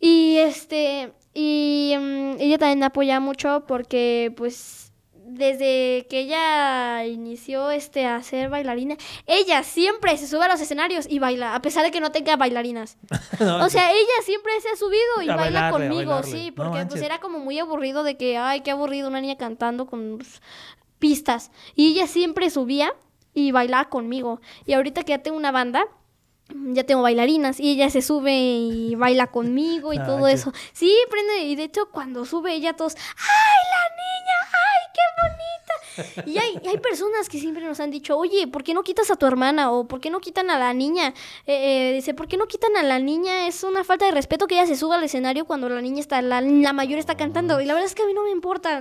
[0.00, 4.89] Y este, y mm, ella también apoya mucho porque pues
[5.32, 11.06] desde que ella inició este a ser bailarina, ella siempre se sube a los escenarios
[11.08, 12.96] y baila, a pesar de que no tenga bailarinas.
[13.40, 15.36] No, O sea, ella siempre se ha subido y baila
[15.70, 19.08] bailarle, conmigo, sí, No porque pues era como muy aburrido de que, ay, qué aburrido
[19.08, 20.18] una niña cantando con
[20.98, 21.50] pistas.
[21.74, 22.92] Y ella siempre subía
[23.32, 24.40] y bailaba conmigo.
[24.66, 25.86] Y ahorita que ya tengo una banda,
[26.72, 30.52] ya tengo bailarinas y ella se sube y baila conmigo y Ah, todo qué- eso.
[30.72, 34.39] Sí, prende, y de hecho cuando sube ella todos, ¡ay, la niña!
[34.90, 35.89] ¡Ay, qué bonita!
[36.26, 39.10] Y hay, y hay personas que siempre nos han dicho, oye, ¿por qué no quitas
[39.10, 39.70] a tu hermana?
[39.72, 41.14] O ¿por qué no quitan a la niña?
[41.46, 43.46] Eh, eh, dice, ¿por qué no quitan a la niña?
[43.46, 46.22] Es una falta de respeto que ella se suba al escenario cuando la niña está,
[46.22, 47.60] la, la mayor está cantando.
[47.60, 48.80] Y la verdad es que a mí no me importa.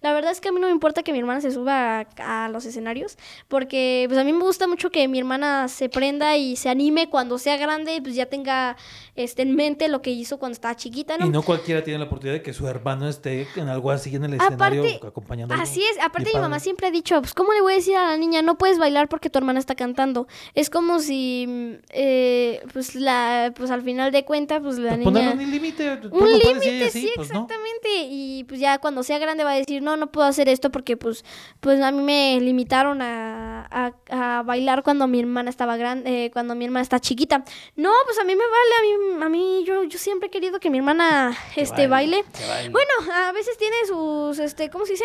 [0.00, 2.44] La verdad es que a mí no me importa que mi hermana se suba a,
[2.44, 3.16] a los escenarios.
[3.48, 7.08] Porque pues a mí me gusta mucho que mi hermana se prenda y se anime
[7.08, 8.76] cuando sea grande, pues ya tenga
[9.16, 11.26] este, en mente lo que hizo cuando estaba chiquita, ¿no?
[11.26, 14.24] Y no cualquiera tiene la oportunidad de que su hermano esté en algo así en
[14.24, 15.60] el escenario Aparte, acompañándolo.
[15.60, 18.06] Así es, aparte mi mamá siempre ha dicho, pues ¿cómo le voy a decir a
[18.10, 20.26] la niña, no puedes bailar porque tu hermana está cantando?
[20.54, 25.32] Es como si, eh, pues la, pues al final de cuentas, pues la Pues niña...
[25.32, 26.00] un límite.
[26.10, 27.40] Un límite, sí, pues, no.
[27.42, 27.88] exactamente.
[28.10, 30.96] Y pues ya cuando sea grande va a decir, no, no puedo hacer esto porque
[30.96, 31.24] pues,
[31.60, 36.54] pues a mí me limitaron a, a, a bailar cuando mi hermana estaba grande, cuando
[36.54, 37.44] mi hermana está chiquita.
[37.76, 38.82] No, pues a mí me vale, a
[39.18, 42.24] mí, a mí yo, yo siempre he querido que mi hermana Que este baile.
[42.36, 42.70] que baile.
[42.70, 42.92] Bueno,
[43.28, 45.04] a veces tiene sus, este, ¿cómo se dice?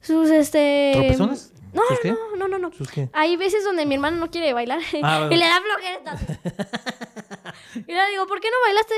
[0.00, 0.81] Sus, este...
[0.94, 1.52] ¿Tropezones?
[1.72, 2.12] No, ¿Sus qué?
[2.12, 2.72] no, no, no, no.
[2.72, 3.08] ¿Sus qué?
[3.14, 6.18] Hay veces donde mi hermana no quiere bailar Ah, y le da flojera.
[7.74, 8.94] y le digo, ¿por qué no bailaste?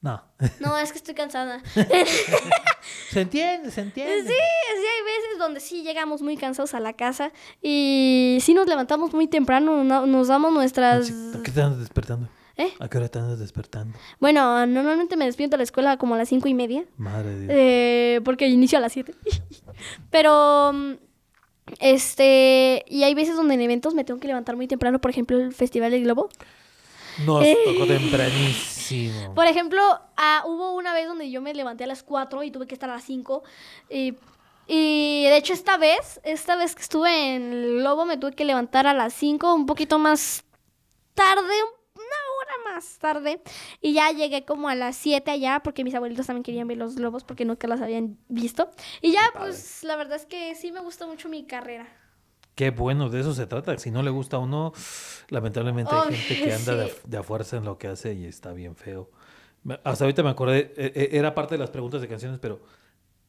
[0.00, 0.22] No.
[0.60, 1.62] No, es que estoy cansada.
[3.10, 4.22] se entiende, se Sí, entiende.
[4.28, 7.32] sí, hay veces donde sí llegamos muy cansados a la casa
[7.62, 11.10] y sí nos levantamos muy temprano, no- nos damos nuestras...
[11.10, 12.28] ¿A qué te andas despertando?
[12.56, 12.72] ¿Eh?
[12.78, 13.98] ¿A qué hora te andas despertando?
[14.20, 17.40] Bueno, normalmente me despierto a la escuela como a las cinco y media, Madre de
[17.40, 17.52] Dios.
[17.52, 19.14] eh, porque inicio a las siete.
[20.10, 20.92] Pero, mm,
[21.80, 25.36] este, y hay veces donde en eventos me tengo que levantar muy temprano, por ejemplo,
[25.36, 26.28] el Festival del Globo.
[27.24, 27.56] Nos eh.
[27.64, 29.34] tocó tempranísimo.
[29.34, 29.80] Por ejemplo,
[30.16, 32.90] ah, hubo una vez donde yo me levanté a las 4 y tuve que estar
[32.90, 33.42] a las 5.
[33.90, 34.14] Y,
[34.68, 38.44] y de hecho esta vez, esta vez que estuve en el Lobo me tuve que
[38.44, 40.44] levantar a las 5, un poquito más
[41.14, 41.83] tarde, una
[42.44, 43.40] hora más tarde.
[43.80, 46.94] Y ya llegué como a las 7 allá porque mis abuelitos también querían ver los
[46.96, 48.70] globos porque nunca los habían visto.
[49.00, 51.86] Y ya, pues la verdad es que sí me gusta mucho mi carrera.
[52.54, 53.76] Qué bueno, de eso se trata.
[53.78, 54.72] Si no le gusta a uno,
[55.28, 56.92] lamentablemente hay Ay, gente que anda de, sí.
[57.04, 59.10] a- de a fuerza en lo que hace y está bien feo.
[59.82, 62.60] Hasta ahorita me acordé, eh, eh, era parte de las preguntas de canciones, pero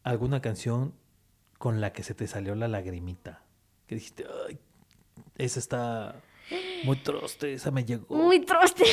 [0.04, 0.94] ¿alguna canción
[1.58, 3.42] con la que se te salió la lagrimita?
[3.88, 4.60] Que dijiste, ay,
[5.38, 6.16] esa está
[6.84, 8.16] muy troste, esa me llegó.
[8.16, 8.86] Muy troste.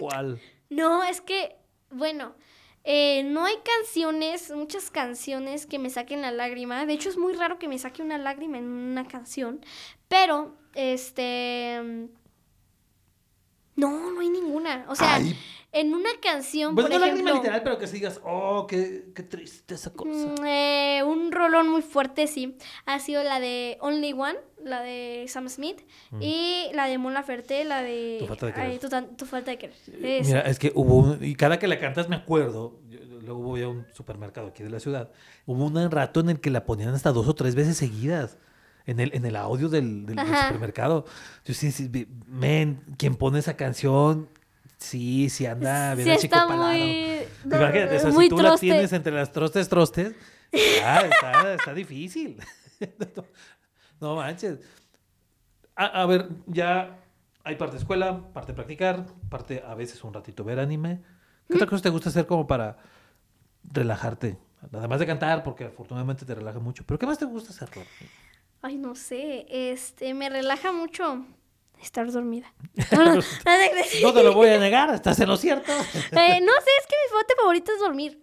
[0.00, 0.40] ¿Cuál?
[0.68, 1.56] No, es que,
[1.90, 2.34] bueno,
[2.84, 6.86] eh, no hay canciones, muchas canciones que me saquen la lágrima.
[6.86, 9.64] De hecho, es muy raro que me saque una lágrima en una canción.
[10.08, 12.08] Pero, este...
[13.76, 14.84] No, no hay ninguna.
[14.88, 15.36] O sea, Ay.
[15.72, 17.24] En una canción, Bueno, por no ejemplo...
[17.24, 20.10] lágrima literal, pero que sí digas, oh, qué, qué triste esa cosa.
[20.10, 22.56] mm, eh, un rolón muy fuerte, sí.
[22.86, 25.80] Ha sido la de Only One, la de Sam Smith.
[26.20, 28.18] Y la de Mon Laferte, la de...
[28.20, 28.24] Mm.
[28.24, 28.70] Tu falta de querer.
[28.70, 29.76] Ay, tu, tu falta de querer.
[30.02, 30.28] Esa.
[30.28, 33.62] Mira, es que hubo, un- y cada que la cantas me acuerdo, yo- luego voy
[33.62, 35.10] a un supermercado aquí de la ciudad,
[35.46, 38.38] hubo un rato en el que la ponían hasta dos o tres veces seguidas.
[38.86, 41.04] En el, en el audio del, del- del supermercado.
[41.44, 41.88] Yo sí, sí,
[42.26, 44.28] men, quien pone esa canción,
[44.80, 46.72] sí, sí anda bien Sí, está achicopalado.
[46.72, 47.22] muy...
[47.44, 48.66] Imagínate, o sea, muy si tú la troste.
[48.66, 50.14] tienes entre las trostes, trostes,
[50.52, 52.38] ya, está, está difícil.
[54.00, 54.58] no manches.
[55.76, 56.98] A, a ver, ya
[57.44, 61.00] hay parte escuela, parte practicar, parte a veces un ratito ver anime.
[61.48, 62.78] ¿Qué otra cosa te gusta hacer como para
[63.64, 64.38] relajarte?
[64.72, 66.84] Además de cantar, porque afortunadamente te relaja mucho.
[66.86, 67.68] ¿Pero qué más te gusta hacer?
[68.62, 71.24] Ay, no sé, este, me relaja mucho
[71.82, 72.52] estar dormida.
[72.92, 74.02] No, no, no te creas.
[74.02, 75.72] No te lo voy a negar, estás en lo cierto.
[75.72, 78.20] Eh, no sé, es que mi fuente favorito es dormir.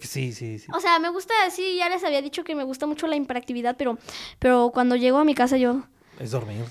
[0.00, 0.66] Sí, sí, sí.
[0.74, 3.76] O sea, me gusta, sí, ya les había dicho que me gusta mucho la hiperactividad,
[3.76, 3.98] pero,
[4.38, 5.82] pero cuando llego a mi casa yo...
[6.18, 6.64] Es dormir.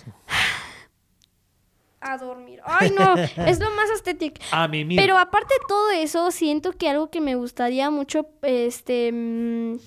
[2.02, 2.62] A dormir.
[2.66, 4.42] Ay, no, es lo más estético.
[4.52, 5.02] A mí mismo.
[5.02, 9.78] Pero aparte de todo eso, siento que algo que me gustaría mucho, este, mm,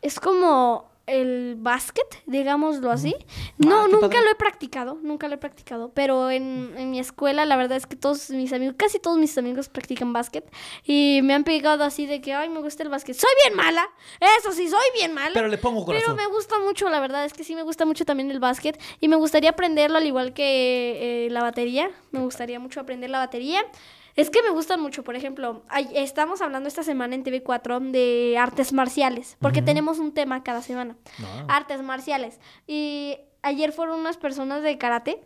[0.00, 3.14] es como el básquet, digámoslo así.
[3.58, 4.24] No, Ah, nunca padre.
[4.24, 7.86] lo he practicado, nunca lo he practicado, pero en, en mi escuela la verdad es
[7.86, 10.44] que todos mis amigos, casi todos mis amigos practican básquet
[10.84, 13.16] y me han pegado así de que, ay, me gusta el básquet.
[13.16, 13.88] Soy bien mala,
[14.40, 15.30] eso sí, soy bien mala.
[15.34, 16.16] Pero le pongo Pero corazón.
[16.16, 19.08] me gusta mucho, la verdad es que sí me gusta mucho también el básquet y
[19.08, 21.90] me gustaría aprenderlo al igual que eh, la batería.
[22.10, 23.60] Me gustaría mucho aprender la batería.
[24.18, 25.62] Es que me gustan mucho, por ejemplo,
[25.94, 30.96] estamos hablando esta semana en TV4 de artes marciales, porque tenemos un tema cada semana.
[31.18, 31.46] No.
[31.46, 32.40] Artes marciales.
[32.66, 35.20] Y ayer fueron unas personas de karate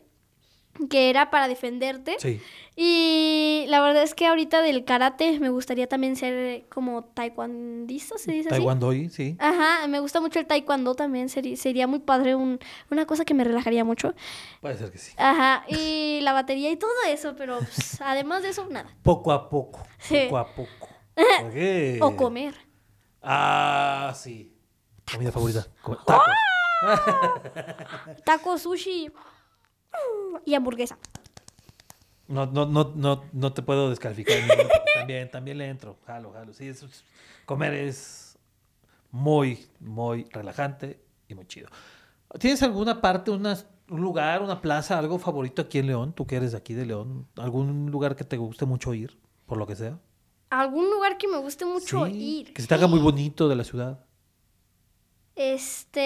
[0.90, 2.16] que era para defenderte.
[2.18, 2.40] Sí.
[2.74, 8.32] Y la verdad es que ahorita del karate me gustaría también ser como taekwondista, se
[8.32, 8.56] dice así.
[8.56, 9.36] Taekwondo, sí.
[9.38, 12.58] Ajá, me gusta mucho el taekwondo también, sería, sería muy padre, un,
[12.90, 14.14] una cosa que me relajaría mucho.
[14.62, 15.12] Puede ser que sí.
[15.18, 18.88] Ajá, y la batería y todo eso, pero pues, además de eso, nada.
[19.02, 19.82] Poco a poco.
[19.98, 20.20] Sí.
[20.28, 20.88] Poco a poco.
[22.00, 22.54] O comer.
[23.20, 24.56] Ah, sí.
[25.12, 25.66] Comida favorita.
[25.82, 26.26] Co- Tacos.
[28.24, 29.10] Taco, sushi
[30.44, 30.98] y hamburguesa.
[32.28, 34.36] No, no, no, no, no te puedo descalificar.
[34.94, 35.98] también, también le entro.
[36.06, 36.52] Jalo, jalo.
[36.54, 37.04] Sí, es-
[37.44, 38.38] comer es
[39.10, 41.68] muy, muy relajante y muy chido.
[42.38, 43.58] ¿Tienes alguna parte, una-
[43.90, 46.12] un lugar, una plaza, algo favorito aquí en León?
[46.14, 47.26] Tú que eres de aquí de León.
[47.36, 49.98] ¿Algún lugar que te guste mucho ir, por lo que sea?
[50.48, 52.54] ¿Algún lugar que me guste mucho Sí, ir?
[52.54, 54.04] Que se te haga muy bonito de la ciudad.
[55.34, 56.00] Este,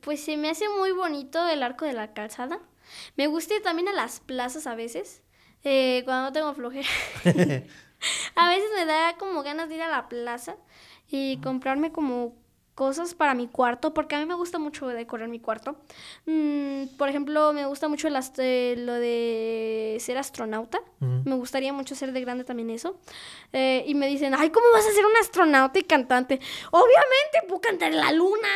[0.00, 2.60] pues se me hace muy bonito el arco de la calzada.
[3.16, 5.22] Me gusta ir también a las plazas a veces,
[5.64, 6.88] eh, cuando no tengo flojera.
[8.36, 10.56] a veces me da como ganas de ir a la plaza
[11.10, 12.34] y comprarme como
[12.74, 15.80] cosas para mi cuarto, porque a mí me gusta mucho decorar mi cuarto.
[16.26, 20.78] Mm, por ejemplo, me gusta mucho las- eh, lo de ser astronauta.
[21.00, 23.00] Me gustaría mucho ser de grande también eso.
[23.52, 26.38] Eh, y me dicen, ay, ¿cómo vas a ser un astronauta y cantante?
[26.70, 28.48] Obviamente puedo cantar en la luna.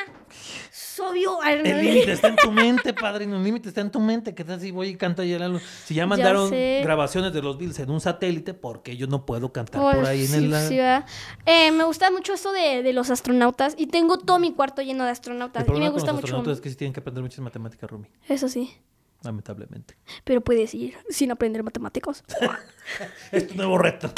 [1.11, 1.43] Obvio.
[1.43, 3.37] El límite está en tu mente, padrino.
[3.37, 4.35] El límite está en tu mente.
[4.35, 5.63] ¿Qué tal si voy y canto allá en la luz?
[5.85, 9.53] Si ya mandaron grabaciones de los Beatles en un satélite, ¿por qué yo no puedo
[9.53, 10.69] cantar por ahí en el...
[10.69, 10.79] sí.
[11.47, 15.05] Eh, me gusta mucho esto de, de los astronautas y tengo todo mi cuarto lleno
[15.05, 16.27] de astronautas El y me problema con gusta los mucho.
[16.27, 18.09] astronautas es que sí tienen que aprender muchas matemáticas, Rumi.
[18.29, 18.73] Eso sí,
[19.23, 19.97] Lamentablemente.
[20.25, 22.25] pero puedes ir sin aprender matemáticas.
[23.31, 24.13] Es tu nuevo reto.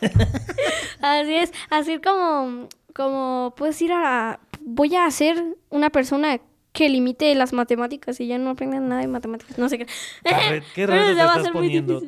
[1.00, 4.38] así es, así como, como puedes ir a...
[4.60, 6.40] Voy a ser una persona
[6.72, 9.58] que limite las matemáticas y ya no aprendan nada de matemáticas.
[9.58, 9.86] No sé qué.
[10.22, 12.00] Qué, se te estás poniendo.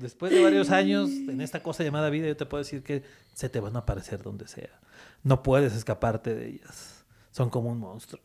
[0.00, 3.02] Después de varios años en esta cosa llamada vida, yo te puedo decir que
[3.32, 4.80] se te van a aparecer donde sea.
[5.22, 7.04] No puedes escaparte de ellas.
[7.32, 8.22] Son como un monstruo.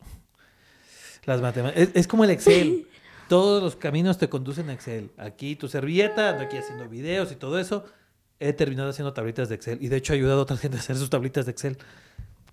[1.26, 1.90] Las matemáticas.
[1.90, 2.88] Es, es como el Excel.
[3.28, 5.12] Todos los caminos te conducen a Excel.
[5.18, 7.86] Aquí tu servilleta, ando aquí haciendo videos y todo eso.
[8.40, 9.80] He terminado haciendo tablitas de Excel.
[9.82, 11.78] Y de hecho he ayudado a otra gente a hacer sus tablitas de Excel.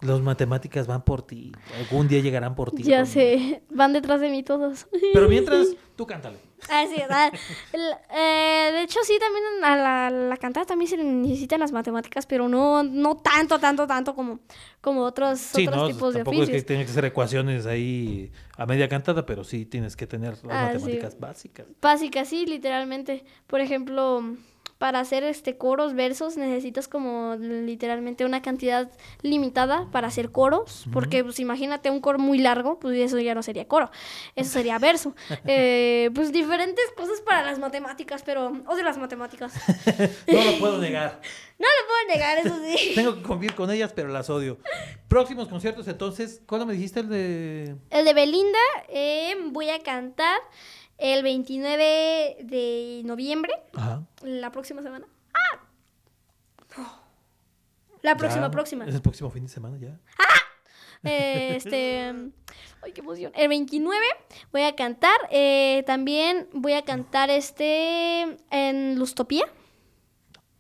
[0.00, 1.52] Las matemáticas van por ti.
[1.78, 2.82] Algún día llegarán por ti.
[2.82, 4.86] Ya sé, van detrás de mí todos.
[5.12, 6.38] Pero mientras, tú cántale.
[6.70, 7.30] Así ah,
[8.14, 12.48] eh, de hecho, sí, también a la, la cantada también se necesitan las matemáticas, pero
[12.48, 14.40] no, no tanto, tanto, tanto como,
[14.80, 16.66] como otros, Sí, otros no, tipos de tampoco es que oficios.
[16.66, 20.68] tengas que hacer ecuaciones ahí a media cantada, pero sí tienes que tener las Ah,
[20.72, 20.78] sí.
[20.78, 21.66] matemáticas básicas.
[21.80, 23.24] Básicas, sí, literalmente.
[23.46, 24.22] Por ejemplo,
[24.78, 28.90] para hacer este coros, versos, necesitas como literalmente una cantidad
[29.22, 33.42] limitada para hacer coros, porque pues imagínate un coro muy largo, pues eso ya no
[33.42, 33.90] sería coro,
[34.34, 35.14] eso sería verso.
[35.48, 39.52] Eh, pues diferentes cosas para las matemáticas, pero odio las matemáticas.
[40.26, 41.20] No lo puedo negar.
[41.58, 42.92] No lo puedo negar, eso sí.
[42.94, 44.58] Tengo que convivir con ellas, pero las odio.
[45.08, 47.76] Próximos conciertos, entonces, ¿cuándo me dijiste el de...?
[47.88, 48.58] El de Belinda,
[48.90, 50.38] eh, voy a cantar
[50.98, 54.02] el 29 de noviembre, Ajá.
[54.22, 55.06] la próxima semana.
[55.34, 55.60] ¡Ah!
[58.02, 58.84] La próxima, Ya, próxima.
[58.86, 59.98] Es el próximo fin de semana ya.
[61.02, 62.12] Eh, este.
[62.82, 63.32] Ay, qué emoción.
[63.34, 64.04] El 29
[64.52, 65.16] voy a cantar.
[65.30, 68.36] eh, también voy a cantar este.
[68.50, 69.46] En Lustopía.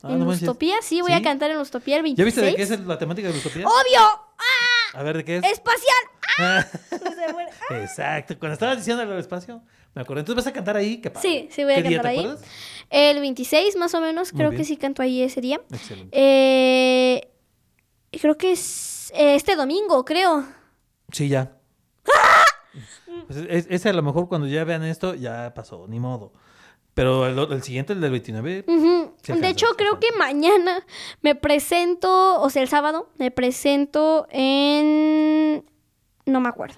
[0.02, 0.24] Ah, en no.
[0.26, 2.18] Lustopía, sí, voy a cantar en Lustopía el 26.
[2.18, 3.64] ¿Ya viste de qué es la temática de Lustopía?
[3.66, 4.00] ¡Obvio!
[4.00, 4.98] ¡Ah!
[4.98, 5.44] A ver, ¿de qué es?
[5.44, 5.96] ¡Espacial!
[6.38, 6.66] Ah,
[7.32, 7.50] muere.
[7.82, 8.38] Exacto.
[8.38, 9.62] Cuando estabas diciendo lo del espacio,
[9.96, 10.20] me acordé.
[10.20, 10.98] Entonces vas a cantar ahí.
[11.00, 11.28] ¿Qué padre.
[11.28, 12.18] Sí, sí, voy a ¿Qué día, cantar ahí.
[12.20, 12.44] acuerdas?
[12.90, 14.60] El 26, más o menos, Muy creo bien.
[14.60, 15.60] que sí canto ahí ese día.
[15.72, 16.10] Excelente.
[16.12, 17.28] Eh,
[18.20, 20.44] creo que es eh, este domingo, creo.
[21.10, 21.56] Sí, ya.
[23.26, 26.32] Pues es, ese a lo mejor cuando ya vean esto, ya pasó, ni modo.
[26.94, 29.14] Pero el, el siguiente, el del 29, Ujú.
[29.22, 30.86] Sí de hecho, creo que mañana
[31.22, 35.64] me presento, o sea, el sábado, me presento en...
[36.26, 36.74] No me acuerdo.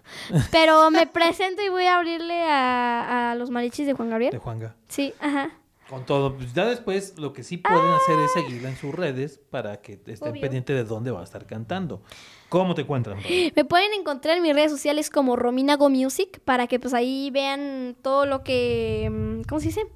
[0.51, 4.39] Pero me presento y voy a abrirle a, a los marichis de Juan de Gabriel.
[4.39, 4.77] Juanga.
[4.89, 5.51] Sí, ajá.
[5.89, 6.37] Con todo.
[6.37, 9.95] Pues ya después lo que sí pueden hacer es seguirla en sus redes para que
[10.07, 10.43] estén Obvio.
[10.43, 12.03] pendientes de dónde va a estar cantando.
[12.51, 13.19] ¿Cómo te encuentran?
[13.57, 17.31] Me pueden encontrar en mis redes sociales como Romina Go Music para que pues ahí
[17.31, 19.87] vean todo lo que, mm, ¿cómo se dice?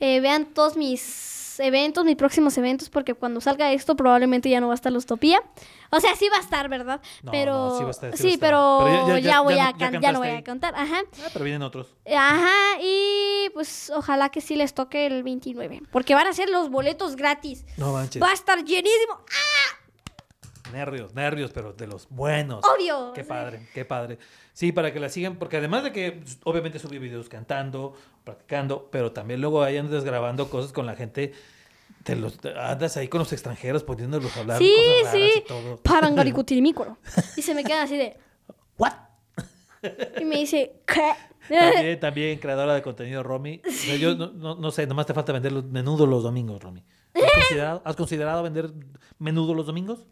[0.00, 4.68] Eh, vean todos mis eventos, mis próximos eventos, porque cuando salga esto probablemente ya no
[4.68, 5.42] va a estar la Utopía.
[5.90, 7.00] O sea, sí va a estar, ¿verdad?
[7.22, 8.48] No, pero no, sí va a estar, sí va a sí, estar.
[8.48, 10.36] pero, Pero ya- ya, voy a can- ya no voy ahí.
[10.36, 11.00] a cantar, ajá.
[11.24, 11.94] Ah, pero vienen otros.
[12.16, 16.70] Ajá, y pues ojalá que sí les toque el 29, porque van a ser los
[16.70, 17.64] boletos gratis.
[17.76, 18.22] No manches.
[18.22, 19.20] Va a estar llenísimo.
[20.72, 22.64] Nervios, nervios, pero de los buenos.
[22.64, 23.12] Obvio.
[23.14, 24.18] Qué padre, qué padre.
[24.52, 27.94] Sí, para que la sigan, porque además de que pues, obviamente subí videos cantando,
[28.24, 31.32] practicando, pero también luego ahí andas grabando cosas con la gente.
[32.04, 35.38] Te los, te- andas ahí con los extranjeros poniéndolos a hablar Sí, cosas raras sí.
[35.38, 35.76] y todo.
[35.82, 36.96] Parangaricutirimícoro.
[37.36, 38.16] Y se me queda así de.
[38.78, 38.92] ¿What?
[40.20, 41.12] Y me dice, ¿qué?
[41.48, 43.60] También, también, creadora de contenido, Romy.
[43.66, 46.62] O sea, yo no, no, no sé, nomás te falta vender los menudo los domingos,
[46.62, 46.82] Romy.
[47.14, 48.72] ¿Has considerado, has considerado vender
[49.18, 50.04] menudo los domingos?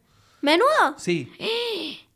[0.43, 0.95] ¿Menudo?
[0.99, 1.33] Sí.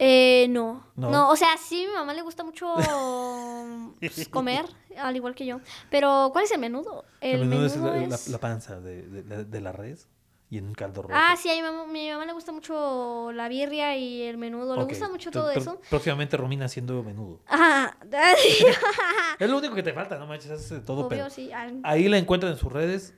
[0.00, 0.84] Eh, no.
[0.94, 1.10] ¿No?
[1.10, 1.28] no.
[1.30, 2.72] o sea, sí, a mi mamá le gusta mucho
[4.00, 4.64] pues, comer,
[4.96, 5.58] al igual que yo.
[5.90, 7.04] Pero, ¿cuál es el menudo?
[7.20, 10.08] El El menudo es menudo la, la- es- la panza de, de- la res
[10.50, 11.14] y en un caldo rojo.
[11.20, 14.76] Ah, sí, a mi mamá, mi mamá le gusta mucho la birria y el menudo.
[14.76, 15.80] Le gusta mucho todo pr- eso.
[15.90, 17.40] Próximamente Romina haciendo menudo.
[17.48, 17.96] Ajá.
[19.40, 21.50] Es lo único que te falta, no manches, haces de todo, Obvio, pero sí.
[21.52, 23.14] Ah, ahí la encuentran en sus redes.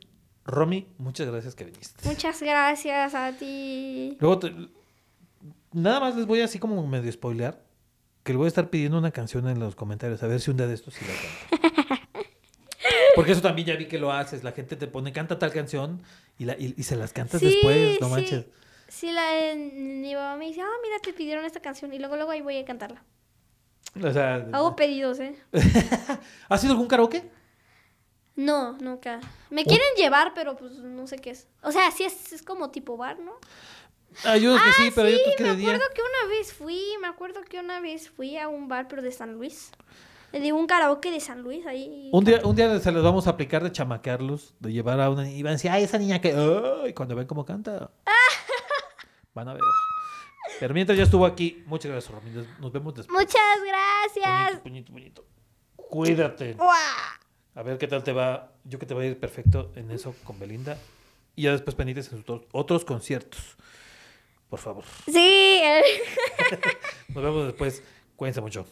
[0.51, 2.07] Romy, muchas gracias que viniste.
[2.09, 4.16] Muchas gracias a ti.
[4.20, 4.55] Luego, te-
[5.72, 7.62] nada más les voy así como medio spoilear,
[8.22, 10.57] que le voy a estar pidiendo una canción en los comentarios, a ver si un
[10.57, 11.12] día de estos sí la
[11.61, 12.20] canta.
[13.16, 16.01] Porque eso también ya vi que lo haces, la gente te pone, canta tal canción
[16.38, 18.12] y, la, y, y se las cantas Sí, después, no sí.
[18.12, 18.46] manches.
[18.88, 19.22] Sí, la,
[19.57, 21.92] mi mamá me dice, ah, mira, te pidieron esta canción.
[21.92, 23.03] Y luego, luego ahí voy a cantarla.
[24.03, 25.34] O sea, Hago pedidos, ¿eh?
[26.48, 27.28] ¿has ido a algún karaoke?
[28.41, 29.20] No, nunca.
[29.51, 31.47] Me quieren llevar, pero pues no sé qué es.
[31.62, 33.32] O sea, sí es, es como tipo bar, ¿no?
[34.24, 35.68] Hay unos que sí, pero hay sí, otros que me de día.
[35.74, 39.03] acuerdo que una vez fui, me acuerdo que una vez fui a un bar, pero
[39.03, 39.70] de San Luis.
[40.32, 42.09] Le digo un karaoke de San Luis ahí.
[42.12, 45.28] Un día, un día se los vamos a aplicar de chamaquearlos, de llevar a una
[45.28, 46.32] y van a decir, ay, esa niña que.
[46.84, 47.91] Ay, cuando ven cómo canta.
[49.34, 49.62] Van a ver.
[50.59, 52.30] Pero mientras ya estuvo aquí, muchas gracias, Romy.
[52.59, 53.16] Nos- vemos después.
[53.18, 54.61] Muchas gracias.
[54.61, 55.24] Puñito, puñito, puñito.
[55.76, 56.55] Cuídate.
[56.55, 56.70] ¡Guau!
[57.55, 58.53] A ver qué tal te va.
[58.64, 60.78] Yo que te va a ir perfecto en eso con Belinda.
[61.36, 63.57] Y ya después pendientes en sus otros conciertos.
[64.48, 64.84] Por favor.
[65.07, 65.61] Sí.
[65.62, 65.82] Eh.
[67.09, 67.82] Nos vemos después.
[68.16, 68.66] Cuídense mucho.